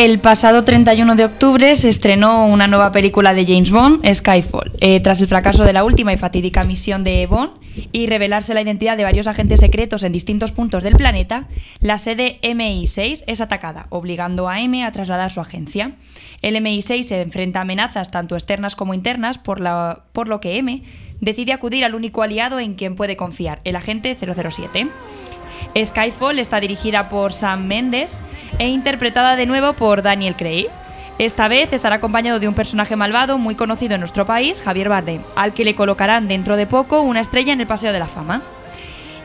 El 0.09 0.21
pasado 0.21 0.65
31 0.65 1.17
de 1.17 1.27
octubre 1.27 1.77
se 1.77 1.91
estrenó 1.91 2.47
una 2.47 2.67
nueva 2.67 2.93
película 2.93 3.35
de 3.35 3.45
James 3.45 3.71
Bond, 3.71 4.01
Skyfall. 4.11 4.73
Eh, 4.81 5.01
tras 5.01 5.21
el 5.21 5.27
fracaso 5.27 5.65
de 5.65 5.75
la 5.75 5.85
última 5.85 6.15
y 6.15 6.17
fatídica 6.17 6.65
misión 6.65 7.05
de 7.05 7.27
Bond 7.27 7.51
y 7.93 8.07
revelarse 8.07 8.55
la 8.55 8.63
identidad 8.63 8.97
de 8.97 9.05
varios 9.05 9.27
agentes 9.27 9.61
secretos 9.61 10.05
en 10.05 10.13
distintos 10.13 10.51
puntos 10.51 10.83
del 10.83 10.97
planeta, 10.97 11.49
la 11.81 11.99
sede 11.99 12.39
MI6 12.41 13.25
es 13.27 13.43
atacada, 13.43 13.87
obligando 13.91 14.49
a 14.49 14.63
M 14.63 14.83
a 14.83 14.93
trasladar 14.93 15.31
su 15.31 15.43
agencia. 15.43 15.93
El 16.41 16.57
MI6 16.57 17.03
se 17.03 17.21
enfrenta 17.21 17.59
a 17.59 17.63
amenazas 17.63 18.11
tanto 18.11 18.35
externas 18.35 18.77
como 18.77 18.95
internas, 18.95 19.37
por, 19.37 19.63
por 20.13 20.29
lo 20.29 20.41
que 20.41 20.57
M 20.57 20.85
decide 21.21 21.53
acudir 21.53 21.85
al 21.85 21.95
único 21.95 22.23
aliado 22.23 22.61
en 22.61 22.77
quien 22.77 22.97
puede 22.97 23.17
confiar, 23.17 23.61
el 23.65 23.77
agente 23.77 24.17
007. 24.17 24.89
Skyfall 25.77 26.39
está 26.39 26.61
dirigida 26.61 27.09
por 27.09 27.33
Sam 27.33 27.67
Mendes 27.67 28.19
e 28.59 28.69
interpretada 28.69 29.37
de 29.37 29.47
nuevo 29.47 29.73
por 29.75 30.03
Daniel 30.03 30.37
Craig. 30.37 30.67
Esta 31.19 31.49
vez 31.49 31.73
estará 31.73 31.97
acompañado 31.97 32.39
de 32.39 32.47
un 32.49 32.55
personaje 32.55 32.95
malvado 32.97 33.39
muy 33.39 33.55
conocido 33.57 33.95
en 33.95 34.01
nuestro 34.01 34.25
país, 34.27 34.63
Javier 34.63 34.89
Bardem, 34.89 35.23
al 35.37 35.53
que 35.53 35.65
le 35.65 35.75
colocarán 35.75 36.29
dentro 36.29 36.57
de 36.57 36.67
poco 36.67 37.01
una 37.01 37.21
estrella 37.21 37.53
en 37.53 37.61
el 37.61 37.67
Paseo 37.67 37.93
de 37.93 37.99
la 37.99 38.07
Fama. 38.07 38.43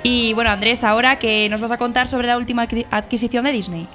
Y 0.02 0.34
bueno, 0.34 0.50
Andrés, 0.50 0.84
ahora 0.84 1.20
que 1.20 1.48
nos 1.50 1.62
vas 1.62 1.72
a 1.72 1.78
contar 1.78 2.08
sobre 2.08 2.28
la 2.28 2.38
última 2.38 2.68
adqui- 2.68 2.86
adquisición 2.92 3.46
de 3.46 3.52
Disney. 3.52 3.88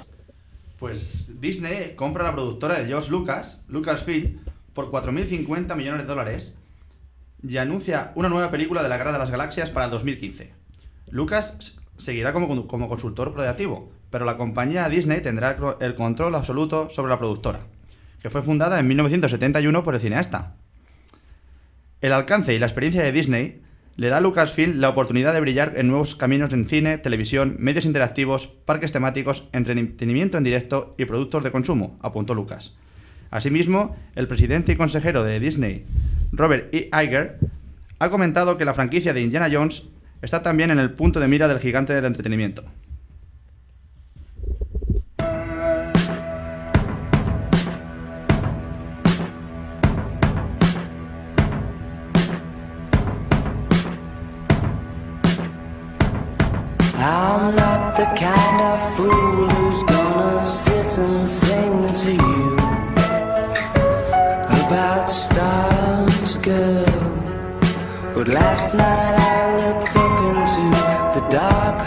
Pues 0.79 1.39
Disney 1.41 1.93
compra 1.95 2.23
la 2.23 2.31
productora 2.33 2.79
de 2.79 2.85
George 2.87 3.11
Lucas, 3.11 3.61
Lucasfilm, 3.67 4.39
por 4.73 4.89
4.050 4.91 5.75
millones 5.75 6.01
de 6.03 6.07
dólares 6.07 6.55
y 7.45 7.57
anuncia 7.57 8.11
una 8.15 8.29
nueva 8.29 8.49
película 8.49 8.81
de 8.81 8.87
la 8.89 8.97
Guerra 8.97 9.11
de 9.11 9.19
las 9.19 9.29
Galaxias 9.29 9.69
para 9.69 9.85
el 9.85 9.91
2015. 9.91 10.53
Lucas 11.11 11.75
seguirá 11.99 12.33
como, 12.33 12.67
consultor 12.87 13.33
creativo, 13.33 13.91
pero 14.09 14.25
la 14.25 14.37
compañía 14.37 14.89
Disney 14.89 15.21
tendrá 15.21 15.57
el 15.79 15.93
control 15.93 16.33
absoluto 16.33 16.89
sobre 16.89 17.09
la 17.09 17.19
productora, 17.19 17.59
que 18.21 18.29
fue 18.29 18.41
fundada 18.41 18.79
en 18.79 18.87
1971 18.87 19.83
por 19.83 19.93
el 19.93 20.01
cineasta. 20.01 20.55
El 22.01 22.13
alcance 22.13 22.53
y 22.53 22.59
la 22.59 22.65
experiencia 22.65 23.03
de 23.03 23.11
Disney 23.11 23.61
le 23.97 24.07
da 24.07 24.17
a 24.17 24.21
Lucasfilm 24.21 24.79
la 24.79 24.89
oportunidad 24.89 25.33
de 25.33 25.41
brillar 25.41 25.73
en 25.75 25.89
nuevos 25.89 26.15
caminos 26.15 26.53
en 26.53 26.65
cine, 26.65 26.97
televisión, 26.97 27.57
medios 27.59 27.83
interactivos, 27.83 28.47
parques 28.47 28.93
temáticos, 28.93 29.49
entretenimiento 29.51 30.37
en 30.37 30.45
directo 30.45 30.95
y 30.97 31.03
productos 31.03 31.43
de 31.43 31.51
consumo, 31.51 31.99
apuntó 32.01 32.33
Lucas. 32.33 32.75
Asimismo, 33.29 33.97
el 34.15 34.29
presidente 34.29 34.71
y 34.71 34.75
consejero 34.77 35.23
de 35.23 35.41
Disney, 35.41 35.85
Robert 36.31 36.73
E. 36.73 36.89
Iger, 36.93 37.39
ha 37.99 38.09
comentado 38.09 38.57
que 38.57 38.63
la 38.63 38.73
franquicia 38.73 39.13
de 39.13 39.21
Indiana 39.21 39.49
Jones 39.51 39.83
está 40.21 40.41
también 40.41 40.71
en 40.71 40.79
el 40.79 40.91
punto 40.91 41.19
de 41.19 41.27
mira 41.27 41.47
del 41.47 41.59
gigante 41.59 41.93
del 41.93 42.05
entretenimiento. 42.05 42.63
I'm 57.01 57.55
not 57.55 57.95
the 57.95 58.05
kind 58.15 58.61
of 58.61 58.95
fool 58.95 59.47
who's 59.47 59.83
gonna 59.83 60.45
sit 60.45 60.97
and 60.97 61.27
sing 61.27 61.93
to 61.93 62.11
you 62.11 62.57
about 64.65 65.09
stars, 65.09 66.37
girl. 66.39 67.09
But 68.13 68.27
last 68.27 68.73
night 68.73 69.15
I 69.17 69.38
dark. 71.39 71.79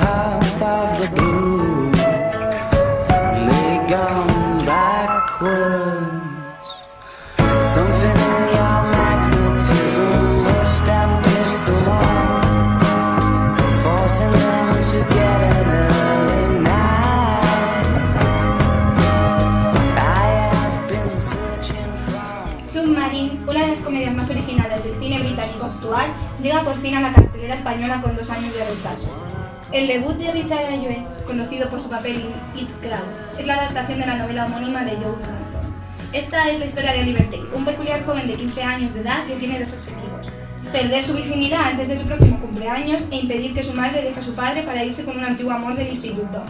Submarine, 22.70 23.40
una 23.46 23.60
de 23.60 23.68
las 23.68 23.80
comedias 23.80 24.14
más 24.14 24.30
originales 24.30 24.82
del 24.82 24.98
cine 24.98 25.18
británico 25.18 25.66
actual, 25.66 26.06
llega 26.42 26.62
por 26.62 26.78
fin 26.78 26.94
a 26.94 27.00
la 27.00 27.12
cartelera 27.12 27.54
española 27.54 28.00
con 28.00 28.16
dos 28.16 28.30
años 28.30 28.54
de 28.54 28.64
retraso. 28.64 29.31
El 29.72 29.88
debut 29.88 30.12
de 30.18 30.30
Richard 30.30 30.66
Ayoade, 30.66 31.02
conocido 31.26 31.66
por 31.70 31.80
su 31.80 31.88
papel 31.88 32.16
en 32.16 32.60
It 32.60 32.68
Crowd, 32.82 33.38
es 33.40 33.46
la 33.46 33.54
adaptación 33.54 34.00
de 34.00 34.06
la 34.06 34.16
novela 34.16 34.44
homónima 34.44 34.84
de 34.84 34.90
Joe 34.96 35.14
Johnson. 35.14 35.74
Esta 36.12 36.50
es 36.50 36.58
la 36.58 36.66
historia 36.66 36.92
de 36.92 37.00
Oliver 37.00 37.26
un 37.54 37.64
peculiar 37.64 38.04
joven 38.04 38.26
de 38.26 38.34
15 38.34 38.62
años 38.64 38.92
de 38.92 39.00
edad 39.00 39.24
que 39.26 39.36
tiene 39.36 39.60
dos 39.60 39.72
objetivos. 39.72 40.30
Perder 40.70 41.02
su 41.02 41.14
virginidad 41.14 41.68
antes 41.68 41.88
de 41.88 41.98
su 41.98 42.04
próximo 42.04 42.38
cumpleaños 42.40 43.00
e 43.10 43.16
impedir 43.16 43.54
que 43.54 43.62
su 43.62 43.72
madre 43.72 44.02
deje 44.02 44.20
a 44.20 44.22
su 44.22 44.36
padre 44.36 44.60
para 44.60 44.84
irse 44.84 45.06
con 45.06 45.16
un 45.16 45.24
antiguo 45.24 45.52
amor 45.52 45.74
del 45.74 45.88
instituto. 45.88 46.42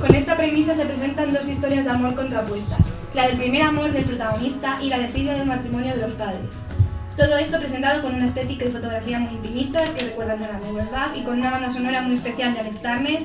Con 0.00 0.14
esta 0.14 0.34
premisa 0.34 0.74
se 0.74 0.86
presentan 0.86 1.34
dos 1.34 1.46
historias 1.46 1.84
de 1.84 1.90
amor 1.90 2.14
contrapuestas, 2.14 2.86
la 3.12 3.26
del 3.26 3.36
primer 3.36 3.60
amor 3.60 3.92
del 3.92 4.04
protagonista 4.04 4.78
y 4.80 4.88
la 4.88 5.00
desilio 5.00 5.32
del 5.32 5.44
matrimonio 5.44 5.94
de 5.94 6.00
los 6.00 6.12
padres. 6.12 6.48
Todo 7.16 7.38
esto 7.38 7.60
presentado 7.60 8.02
con 8.02 8.16
una 8.16 8.26
estética 8.26 8.64
y 8.64 8.70
fotografía 8.70 9.20
muy 9.20 9.34
intimistas 9.34 9.90
que 9.90 10.06
recuerdan 10.06 10.42
a 10.42 10.58
la 10.58 10.72
verdad 10.72 11.14
y 11.14 11.22
con 11.22 11.38
una 11.38 11.50
banda 11.50 11.70
sonora 11.70 12.02
muy 12.02 12.16
especial 12.16 12.54
de 12.54 12.60
Alex 12.60 12.82
Turner, 12.82 13.22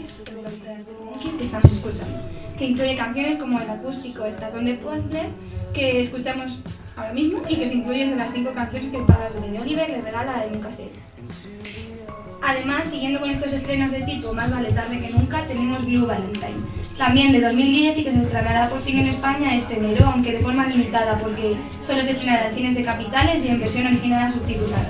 que 1.19 1.43
estamos 1.43 1.71
escuchando, 1.71 2.19
que 2.55 2.65
incluye 2.65 2.95
canciones 2.95 3.39
como 3.39 3.59
el 3.59 3.67
acústico 3.67 4.25
Estación 4.25 4.65
de 4.65 4.75
Puzzle, 4.75 5.29
que 5.73 6.01
escuchamos 6.01 6.59
ahora 6.95 7.13
mismo 7.13 7.41
y 7.49 7.55
que 7.55 7.67
se 7.67 7.73
incluyen 7.73 8.11
de 8.11 8.17
las 8.17 8.31
cinco 8.31 8.53
canciones 8.53 8.91
que 8.91 8.97
el 8.97 9.05
padre 9.05 9.49
de 9.49 9.59
Oliver 9.59 9.89
le 9.89 10.01
regala 10.01 10.45
en 10.45 10.55
un. 10.55 10.61
Además, 12.41 12.87
siguiendo 12.87 13.19
con 13.19 13.29
estos 13.29 13.51
estrenos 13.53 13.91
de 13.91 14.01
tipo 14.03 14.33
más 14.33 14.49
vale 14.51 14.71
tarde 14.71 14.99
que 14.99 15.09
nunca, 15.09 15.43
tenemos 15.45 15.85
Blue 15.85 16.05
Valentine, 16.05 16.55
también 16.97 17.31
de 17.31 17.41
2010 17.41 17.97
y 17.97 18.03
que 18.03 18.11
se 18.11 18.21
estrenará 18.21 18.69
por 18.69 18.81
fin 18.81 18.99
en 18.99 19.07
España 19.07 19.55
este 19.55 19.77
enero, 19.77 20.05
aunque 20.13 20.31
de 20.33 20.39
forma 20.39 20.65
limitada 20.67 21.17
porque 21.19 21.57
solo 21.85 22.03
se 22.03 22.11
estrenará 22.11 22.49
en 22.49 22.55
cines 22.55 22.75
de 22.75 22.83
capitales 22.83 23.43
y 23.43 23.49
en 23.49 23.59
versión 23.59 23.87
original 23.87 24.31
subtitulada. 24.33 24.89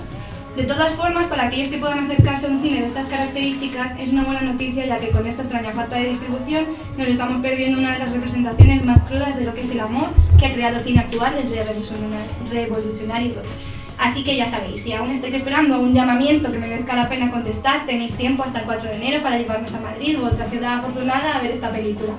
De 0.56 0.64
todas 0.64 0.94
formas, 0.94 1.28
para 1.28 1.44
aquellos 1.48 1.70
que 1.70 1.78
puedan 1.78 2.06
acercarse 2.06 2.46
a 2.48 2.50
un 2.50 2.62
cine 2.62 2.82
de 2.82 2.86
estas 2.88 3.06
características, 3.08 3.98
es 4.00 4.12
una 4.12 4.24
buena 4.26 4.42
noticia 4.42 4.86
ya 4.86 4.98
que 4.98 5.10
con 5.10 5.26
esta 5.26 5.42
extraña 5.44 5.72
falta 5.72 5.96
de 5.96 6.10
distribución 6.10 6.66
nos 6.98 7.08
estamos 7.08 7.42
perdiendo 7.42 7.80
una 7.80 7.94
de 7.94 8.00
las 8.00 8.12
representaciones 8.12 8.84
más 8.84 9.02
crudas 9.04 9.38
de 9.38 9.46
lo 9.46 9.54
que 9.54 9.62
es 9.62 9.72
el 9.72 9.80
amor 9.80 10.10
que 10.38 10.46
ha 10.48 10.54
creado 10.54 10.78
el 10.80 10.84
cine 10.84 11.00
actual 11.00 11.34
desde 11.42 11.64
Revolucionar- 11.64 12.50
Revolutionary 12.52 13.32
Road. 13.34 13.46
Así 14.00 14.24
que 14.24 14.38
ya 14.38 14.48
sabéis, 14.48 14.82
si 14.82 14.94
aún 14.94 15.12
estáis 15.12 15.34
esperando 15.34 15.78
un 15.82 15.94
llamamiento 15.94 16.50
que 16.50 16.58
merezca 16.58 16.96
la 16.96 17.10
pena 17.10 17.30
contestar, 17.30 17.86
tenéis 17.86 18.14
tiempo 18.14 18.44
hasta 18.44 18.60
el 18.60 18.66
4 18.66 18.90
de 18.90 18.96
enero 18.96 19.22
para 19.22 19.38
llevarnos 19.38 19.74
a 19.74 19.80
Madrid 19.82 20.18
u 20.18 20.26
otra 20.26 20.50
ciudad 20.50 20.80
afortunada 20.80 21.36
a 21.36 21.42
ver 21.42 21.52
esta 21.52 21.70
película. 21.70 22.14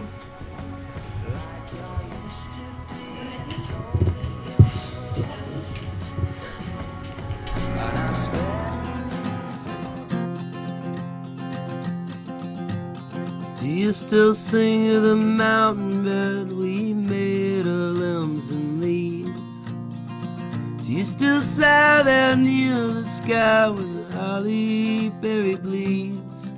You 21.01 21.07
still 21.07 21.40
sat 21.40 22.05
there 22.05 22.36
near 22.36 22.88
the 22.88 23.03
sky 23.03 23.70
where 23.70 23.86
the 23.86 24.05
holly 24.12 25.09
berry 25.22 25.55
bleeds? 25.55 26.53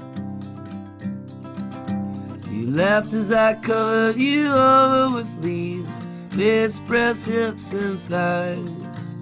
You 2.51 2.73
laughed 2.73 3.13
as 3.13 3.31
I 3.31 3.55
covered 3.55 4.17
you 4.17 4.49
over 4.53 5.15
with 5.15 5.45
leaves, 5.45 6.09
bedspreads, 6.35 7.25
hips, 7.25 7.73
and 7.73 8.03
thighs. 8.03 9.15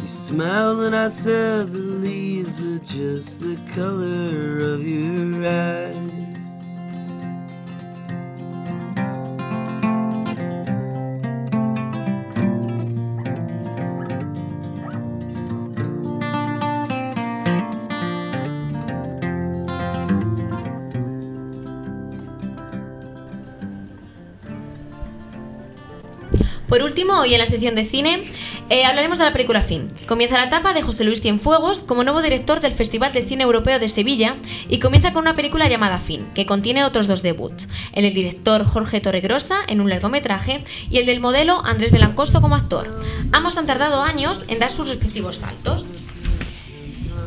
You 0.00 0.06
smiled 0.06 0.78
when 0.78 0.94
I 0.94 1.08
said 1.08 1.72
the 1.72 1.78
leaves 1.80 2.62
were 2.62 2.78
just 2.78 3.40
the 3.40 3.56
color 3.74 4.60
of 4.60 4.86
your 4.86 5.48
eyes. 5.48 6.19
Último, 26.90 27.20
hoy 27.20 27.34
en 27.34 27.38
la 27.38 27.46
sección 27.46 27.76
de 27.76 27.84
cine 27.84 28.20
eh, 28.68 28.84
hablaremos 28.84 29.16
de 29.16 29.24
la 29.24 29.32
película 29.32 29.62
Fin. 29.62 29.92
Comienza 30.08 30.38
la 30.38 30.46
etapa 30.46 30.74
de 30.74 30.82
José 30.82 31.04
Luis 31.04 31.20
Cienfuegos 31.20 31.82
como 31.82 32.02
nuevo 32.02 32.20
director 32.20 32.58
del 32.58 32.72
Festival 32.72 33.12
de 33.12 33.24
Cine 33.24 33.44
Europeo 33.44 33.78
de 33.78 33.86
Sevilla 33.86 34.34
y 34.68 34.80
comienza 34.80 35.12
con 35.12 35.22
una 35.22 35.36
película 35.36 35.68
llamada 35.68 36.00
Fin, 36.00 36.26
que 36.34 36.46
contiene 36.46 36.84
otros 36.84 37.06
dos 37.06 37.22
debuts, 37.22 37.68
el 37.92 38.02
del 38.02 38.14
director 38.14 38.64
Jorge 38.64 39.00
Torregrosa 39.00 39.60
en 39.68 39.80
un 39.80 39.88
largometraje 39.88 40.64
y 40.90 40.98
el 40.98 41.06
del 41.06 41.20
modelo 41.20 41.64
Andrés 41.64 41.92
Belancoso 41.92 42.40
como 42.40 42.56
actor. 42.56 43.00
Ambos 43.30 43.56
han 43.56 43.66
tardado 43.66 44.02
años 44.02 44.44
en 44.48 44.58
dar 44.58 44.72
sus 44.72 44.88
respectivos 44.88 45.36
saltos. 45.36 45.84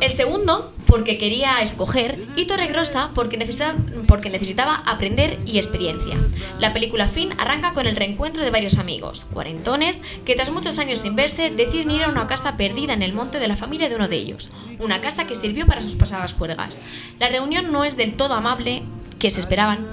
El 0.04 0.12
segundo, 0.12 0.70
porque 0.86 1.16
quería 1.16 1.62
escoger, 1.62 2.26
y 2.36 2.44
Torregrosa, 2.44 3.08
porque, 3.14 3.38
necesita- 3.38 3.74
porque 4.06 4.28
necesitaba 4.28 4.74
aprender 4.84 5.38
y 5.46 5.56
experiencia. 5.56 6.18
La 6.58 6.74
película 6.74 7.08
Fin 7.08 7.30
arranca 7.38 7.72
con 7.72 7.86
el 7.86 7.96
reencuentro 7.96 8.44
de 8.44 8.50
varios 8.50 8.76
amigos, 8.76 9.24
cuarentones, 9.32 9.96
que 10.26 10.34
tras 10.34 10.50
muchos 10.50 10.78
años 10.78 10.98
sin 10.98 11.16
verse 11.16 11.48
deciden 11.48 11.90
ir 11.90 12.02
a 12.02 12.10
una 12.10 12.26
casa 12.26 12.58
perdida 12.58 12.92
en 12.92 13.00
el 13.00 13.14
monte 13.14 13.38
de 13.38 13.48
la 13.48 13.56
familia 13.56 13.88
de 13.88 13.96
uno 13.96 14.06
de 14.06 14.16
ellos, 14.16 14.50
una 14.78 15.00
casa 15.00 15.26
que 15.26 15.34
sirvió 15.36 15.64
para 15.64 15.80
sus 15.80 15.94
pasadas 15.96 16.34
juergas. 16.34 16.76
La 17.18 17.30
reunión 17.30 17.72
no 17.72 17.82
es 17.84 17.96
del 17.96 18.12
todo 18.12 18.34
amable 18.34 18.82
que 19.18 19.30
se 19.30 19.40
esperaban 19.40 19.86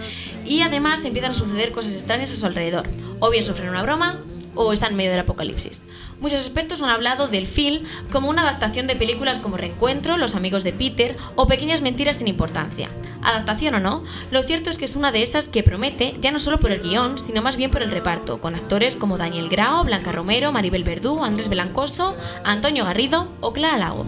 y 0.45 0.59
además 0.61 1.05
empiezan 1.05 1.31
a 1.31 1.35
suceder 1.35 1.71
cosas 1.71 1.93
extrañas 1.93 2.33
a 2.33 2.35
su 2.35 2.45
alrededor, 2.45 2.89
o 3.19 3.29
bien 3.31 3.45
sufren 3.45 3.69
una 3.69 3.83
broma 3.83 4.19
o 4.55 4.73
están 4.73 4.91
en 4.91 4.97
medio 4.97 5.11
del 5.11 5.21
apocalipsis. 5.21 5.81
Muchos 6.21 6.41
expertos 6.45 6.83
han 6.83 6.91
hablado 6.91 7.27
del 7.27 7.47
film 7.47 7.83
como 8.11 8.29
una 8.29 8.43
adaptación 8.43 8.85
de 8.85 8.95
películas 8.95 9.39
como 9.39 9.57
Reencuentro, 9.57 10.17
Los 10.17 10.35
amigos 10.35 10.63
de 10.63 10.71
Peter 10.71 11.17
o 11.35 11.47
Pequeñas 11.47 11.81
mentiras 11.81 12.17
sin 12.17 12.27
importancia. 12.27 12.89
Adaptación 13.23 13.73
o 13.73 13.79
no, 13.79 14.03
lo 14.29 14.43
cierto 14.43 14.69
es 14.69 14.77
que 14.77 14.85
es 14.85 14.95
una 14.95 15.11
de 15.11 15.23
esas 15.23 15.47
que 15.47 15.63
promete 15.63 16.15
ya 16.21 16.31
no 16.31 16.37
solo 16.37 16.59
por 16.59 16.71
el 16.71 16.83
guion, 16.83 17.17
sino 17.17 17.41
más 17.41 17.57
bien 17.57 17.71
por 17.71 17.81
el 17.81 17.89
reparto, 17.89 18.39
con 18.39 18.53
actores 18.53 18.95
como 18.95 19.17
Daniel 19.17 19.49
Grao, 19.49 19.83
Blanca 19.83 20.11
Romero, 20.11 20.51
Maribel 20.51 20.83
Verdú, 20.83 21.23
Andrés 21.23 21.49
Belancoso, 21.49 22.15
Antonio 22.43 22.85
Garrido 22.85 23.27
o 23.39 23.51
Clara 23.51 23.79
Lago. 23.79 24.05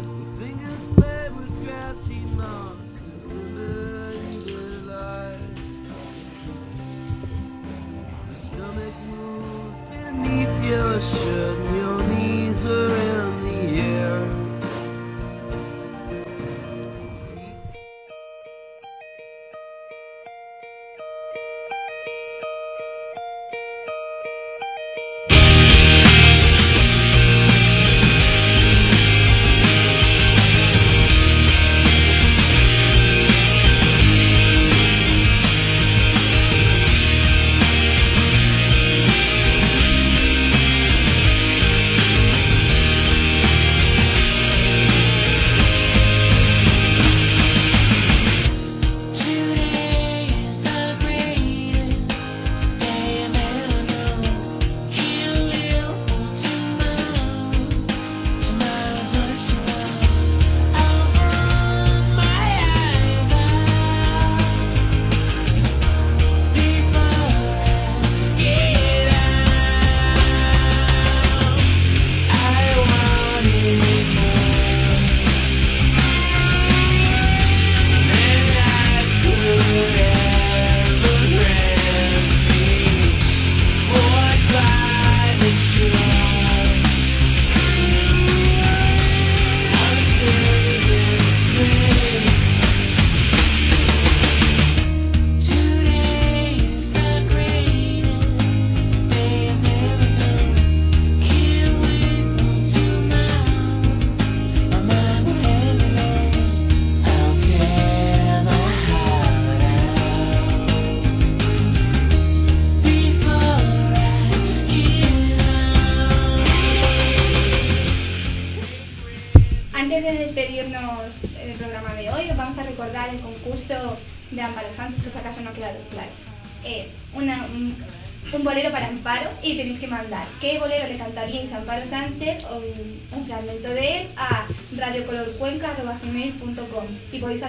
And 12.53 12.63
your 12.65 12.69
knees 12.69 12.91
were 12.91 12.95
in 12.95 13.32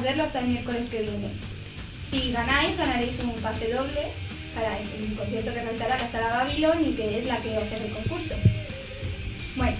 hacerlo 0.05 0.24
hasta 0.24 0.40
el 0.40 0.48
miércoles 0.48 0.86
que 0.90 1.00
viene. 1.00 1.30
Si 2.11 2.30
ganáis, 2.30 2.76
ganaréis 2.76 3.18
un 3.20 3.32
pase 3.40 3.72
doble 3.72 4.12
para 4.55 4.78
este 4.78 5.14
concierto 5.16 5.55
que 5.55 5.62
realizará 5.62 5.96
la 5.96 6.09
Sala 6.09 6.44
Babilón 6.44 6.84
y 6.86 6.92
que 6.92 7.18
es 7.18 7.26
la 7.26 7.38
que 7.38 7.57
hace 7.57 7.86
el 7.86 7.92
concurso. 7.94 8.34
Bueno, 9.57 9.76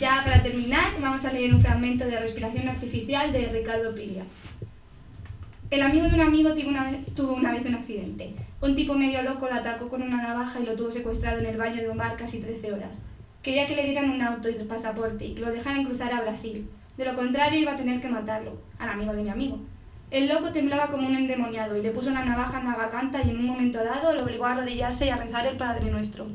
ya 0.00 0.22
para 0.24 0.42
terminar, 0.42 0.98
vamos 0.98 1.26
a 1.26 1.32
leer 1.32 1.54
un 1.54 1.60
fragmento 1.60 2.06
de 2.06 2.18
Respiración 2.18 2.68
Artificial 2.68 3.32
de 3.32 3.48
Ricardo 3.48 3.94
Piria. 3.94 4.24
El 5.70 5.82
amigo 5.82 6.08
de 6.08 6.14
un 6.14 6.20
amigo 6.22 6.54
tuvo 6.54 6.68
una, 6.70 6.90
vez, 6.90 7.14
tuvo 7.14 7.34
una 7.34 7.52
vez 7.52 7.66
un 7.66 7.74
accidente. 7.74 8.34
Un 8.62 8.74
tipo 8.74 8.94
medio 8.94 9.20
loco 9.22 9.46
lo 9.46 9.56
atacó 9.56 9.90
con 9.90 10.00
una 10.00 10.22
navaja 10.22 10.58
y 10.58 10.64
lo 10.64 10.74
tuvo 10.74 10.90
secuestrado 10.90 11.40
en 11.40 11.46
el 11.46 11.58
baño 11.58 11.82
de 11.82 11.90
un 11.90 11.98
bar 11.98 12.16
casi 12.16 12.40
13 12.40 12.72
horas. 12.72 13.04
Quería 13.42 13.66
que 13.66 13.76
le 13.76 13.84
dieran 13.84 14.08
un 14.08 14.22
auto 14.22 14.48
y 14.48 14.54
pasaporte 14.54 15.26
y 15.26 15.34
que 15.34 15.42
lo 15.42 15.52
dejaran 15.52 15.84
cruzar 15.84 16.14
a 16.14 16.22
Brasil. 16.22 16.66
De 16.96 17.04
lo 17.04 17.14
contrario, 17.14 17.60
iba 17.60 17.72
a 17.72 17.76
tener 17.76 18.00
que 18.00 18.08
matarlo, 18.08 18.58
al 18.78 18.88
amigo 18.88 19.12
de 19.12 19.22
mi 19.22 19.28
amigo. 19.28 19.58
El 20.10 20.28
loco 20.28 20.50
temblaba 20.50 20.86
como 20.86 21.06
un 21.06 21.16
endemoniado 21.16 21.76
y 21.76 21.82
le 21.82 21.90
puso 21.90 22.10
una 22.10 22.24
navaja 22.24 22.60
en 22.60 22.66
la 22.66 22.76
garganta 22.76 23.20
y 23.22 23.30
en 23.30 23.38
un 23.38 23.46
momento 23.46 23.82
dado 23.84 24.14
lo 24.14 24.22
obligó 24.22 24.46
a 24.46 24.52
arrodillarse 24.52 25.06
y 25.06 25.10
a 25.10 25.16
rezar 25.16 25.46
el 25.46 25.56
Padre 25.56 25.90
Nuestro. 25.90 26.26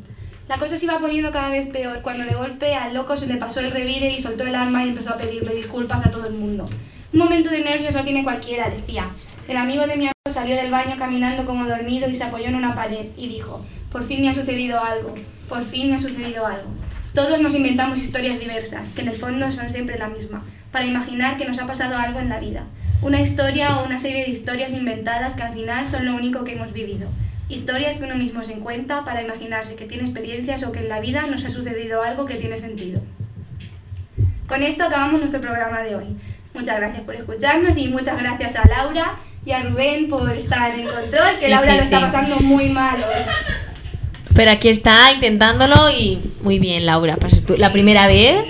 La 0.48 0.58
cosa 0.58 0.78
se 0.78 0.86
iba 0.86 1.00
poniendo 1.00 1.32
cada 1.32 1.50
vez 1.50 1.68
peor 1.70 2.02
cuando 2.02 2.26
de 2.26 2.36
golpe 2.36 2.76
al 2.76 2.94
loco 2.94 3.16
se 3.16 3.28
le 3.28 3.38
pasó 3.38 3.62
el 3.62 3.72
revire 3.72 4.12
y 4.12 4.22
soltó 4.22 4.46
el 4.46 4.54
arma 4.54 4.84
y 4.84 4.90
empezó 4.90 5.12
a 5.12 5.18
pedirle 5.18 5.56
disculpas 5.56 6.06
a 6.06 6.12
todo 6.12 6.28
el 6.28 6.34
mundo. 6.34 6.66
Un 7.14 7.20
momento 7.20 7.50
de 7.50 7.64
nervios 7.64 7.96
no 7.96 8.04
tiene 8.04 8.24
cualquiera, 8.24 8.70
decía. 8.70 9.10
El 9.48 9.58
amigo 9.58 9.88
de 9.88 9.96
mi 9.96 10.06
amigo 10.06 10.30
salió 10.30 10.56
del 10.56 10.70
baño 10.70 10.96
caminando 11.00 11.46
como 11.46 11.66
dormido 11.66 12.10
y 12.10 12.16
se 12.16 12.26
apoyó 12.26 12.48
en 12.48 12.56
una 12.56 12.76
pared 12.76 13.08
y 13.18 13.28
dijo, 13.28 13.66
por 13.92 14.04
fin 14.04 14.22
me 14.22 14.30
ha 14.30 14.34
sucedido 14.34 14.84
algo, 14.84 15.16
por 15.48 15.64
fin 15.64 15.90
me 15.90 15.96
ha 15.96 16.00
sucedido 16.00 16.46
algo. 16.46 16.70
Todos 17.14 17.42
nos 17.42 17.54
inventamos 17.54 18.00
historias 18.00 18.40
diversas, 18.40 18.88
que 18.90 19.02
en 19.02 19.10
el 19.10 19.18
fondo 19.18 19.52
son 19.52 19.70
siempre 19.70 20.00
la 20.00 20.08
misma, 20.08 20.44
para 20.72 20.86
imaginar 20.86 21.36
que 21.36 21.46
nos 21.46 21.60
ha 21.60 21.66
pasado 21.66 21.98
algo 21.98 22.20
en 22.20 22.30
la 22.30 22.40
vida. 22.40 22.64
Una 23.02 23.20
historia 23.20 23.78
o 23.78 23.86
una 23.86 23.98
serie 23.98 24.24
de 24.24 24.30
historias 24.30 24.72
inventadas 24.72 25.34
que 25.34 25.44
al 25.44 25.52
final 25.52 25.86
son 25.86 26.06
lo 26.06 26.16
único 26.16 26.46
que 26.46 26.54
hemos 26.54 26.72
vivido. 26.72 27.10
Historias 27.50 27.98
que 27.98 28.06
uno 28.06 28.16
mismo 28.16 28.46
se 28.46 28.54
cuenta 28.54 29.04
para 29.04 29.22
imaginarse 29.22 29.76
que 29.76 29.86
tiene 29.86 30.04
experiencias 30.04 30.64
o 30.64 30.72
que 30.72 30.80
en 30.80 30.88
la 30.88 31.02
vida 31.02 31.24
nos 31.24 31.44
ha 31.44 31.50
sucedido 31.50 32.02
algo 32.02 32.26
que 32.26 32.36
tiene 32.36 32.56
sentido. 32.56 33.02
Con 34.48 34.64
esto 34.64 34.86
acabamos 34.86 35.20
nuestro 35.20 35.42
programa 35.42 35.82
de 35.82 35.96
hoy. 35.96 36.16
Muchas 36.54 36.78
gracias 36.78 37.02
por 37.02 37.16
escucharnos 37.16 37.76
y 37.76 37.90
muchas 37.90 38.18
gracias 38.18 38.56
a 38.56 38.68
Laura 38.68 39.18
y 39.46 39.52
a 39.52 39.64
Rubén 39.64 40.08
por 40.08 40.32
estar 40.32 40.74
en 40.78 40.86
control, 40.86 41.40
que 41.40 41.46
Sí, 41.46 41.52
Laura 41.52 41.72
sí, 41.72 41.78
lo 41.78 41.84
está 41.84 42.00
pasando 42.02 42.38
muy 42.38 42.70
mal 42.70 42.96
hoy. 42.96 43.34
Pero 44.42 44.54
aquí 44.54 44.70
está 44.70 45.12
intentándolo 45.14 45.92
y 45.92 46.18
muy 46.42 46.58
bien, 46.58 46.84
Laura. 46.88 47.16
para 47.18 47.30
ser 47.30 47.44
tú- 47.44 47.58
La 47.58 47.72
primera 47.72 48.08
vez 48.08 48.44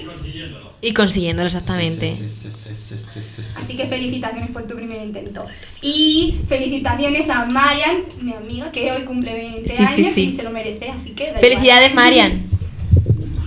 y 0.81 0.93
consiguiéndolo 0.93 1.47
exactamente. 1.47 2.07
Así 2.07 3.75
que 3.75 3.87
felicitaciones 3.89 4.51
por 4.51 4.65
tu 4.65 4.75
primer 4.75 5.03
intento. 5.03 5.45
Y 5.81 6.39
felicitaciones 6.47 7.29
a 7.29 7.43
Marian, 7.43 8.03
mi 8.21 8.31
amiga, 8.33 8.71
que 8.71 8.89
hoy 8.89 9.03
cumple 9.03 9.33
20 9.33 9.67
Sí, 9.67 9.75
sí, 9.75 9.83
años 9.83 10.13
sí. 10.13 10.21
y 10.27 10.31
se 10.31 10.43
lo 10.43 10.51
merece, 10.51 10.87
así 10.87 11.09
que 11.09 11.33
da 11.33 11.39
Felicidades, 11.39 11.91
igual. 11.91 12.05
Marian. 12.05 12.43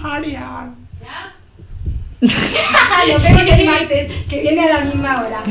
Marian. 0.03 0.75
Nos 2.21 3.23
vemos 3.23 3.43
el 3.59 3.65
martes, 3.67 4.13
que 4.29 4.43
viene 4.43 4.65
a 4.65 4.81
la 4.81 4.85
misma 4.85 5.15
hora. 5.25 5.43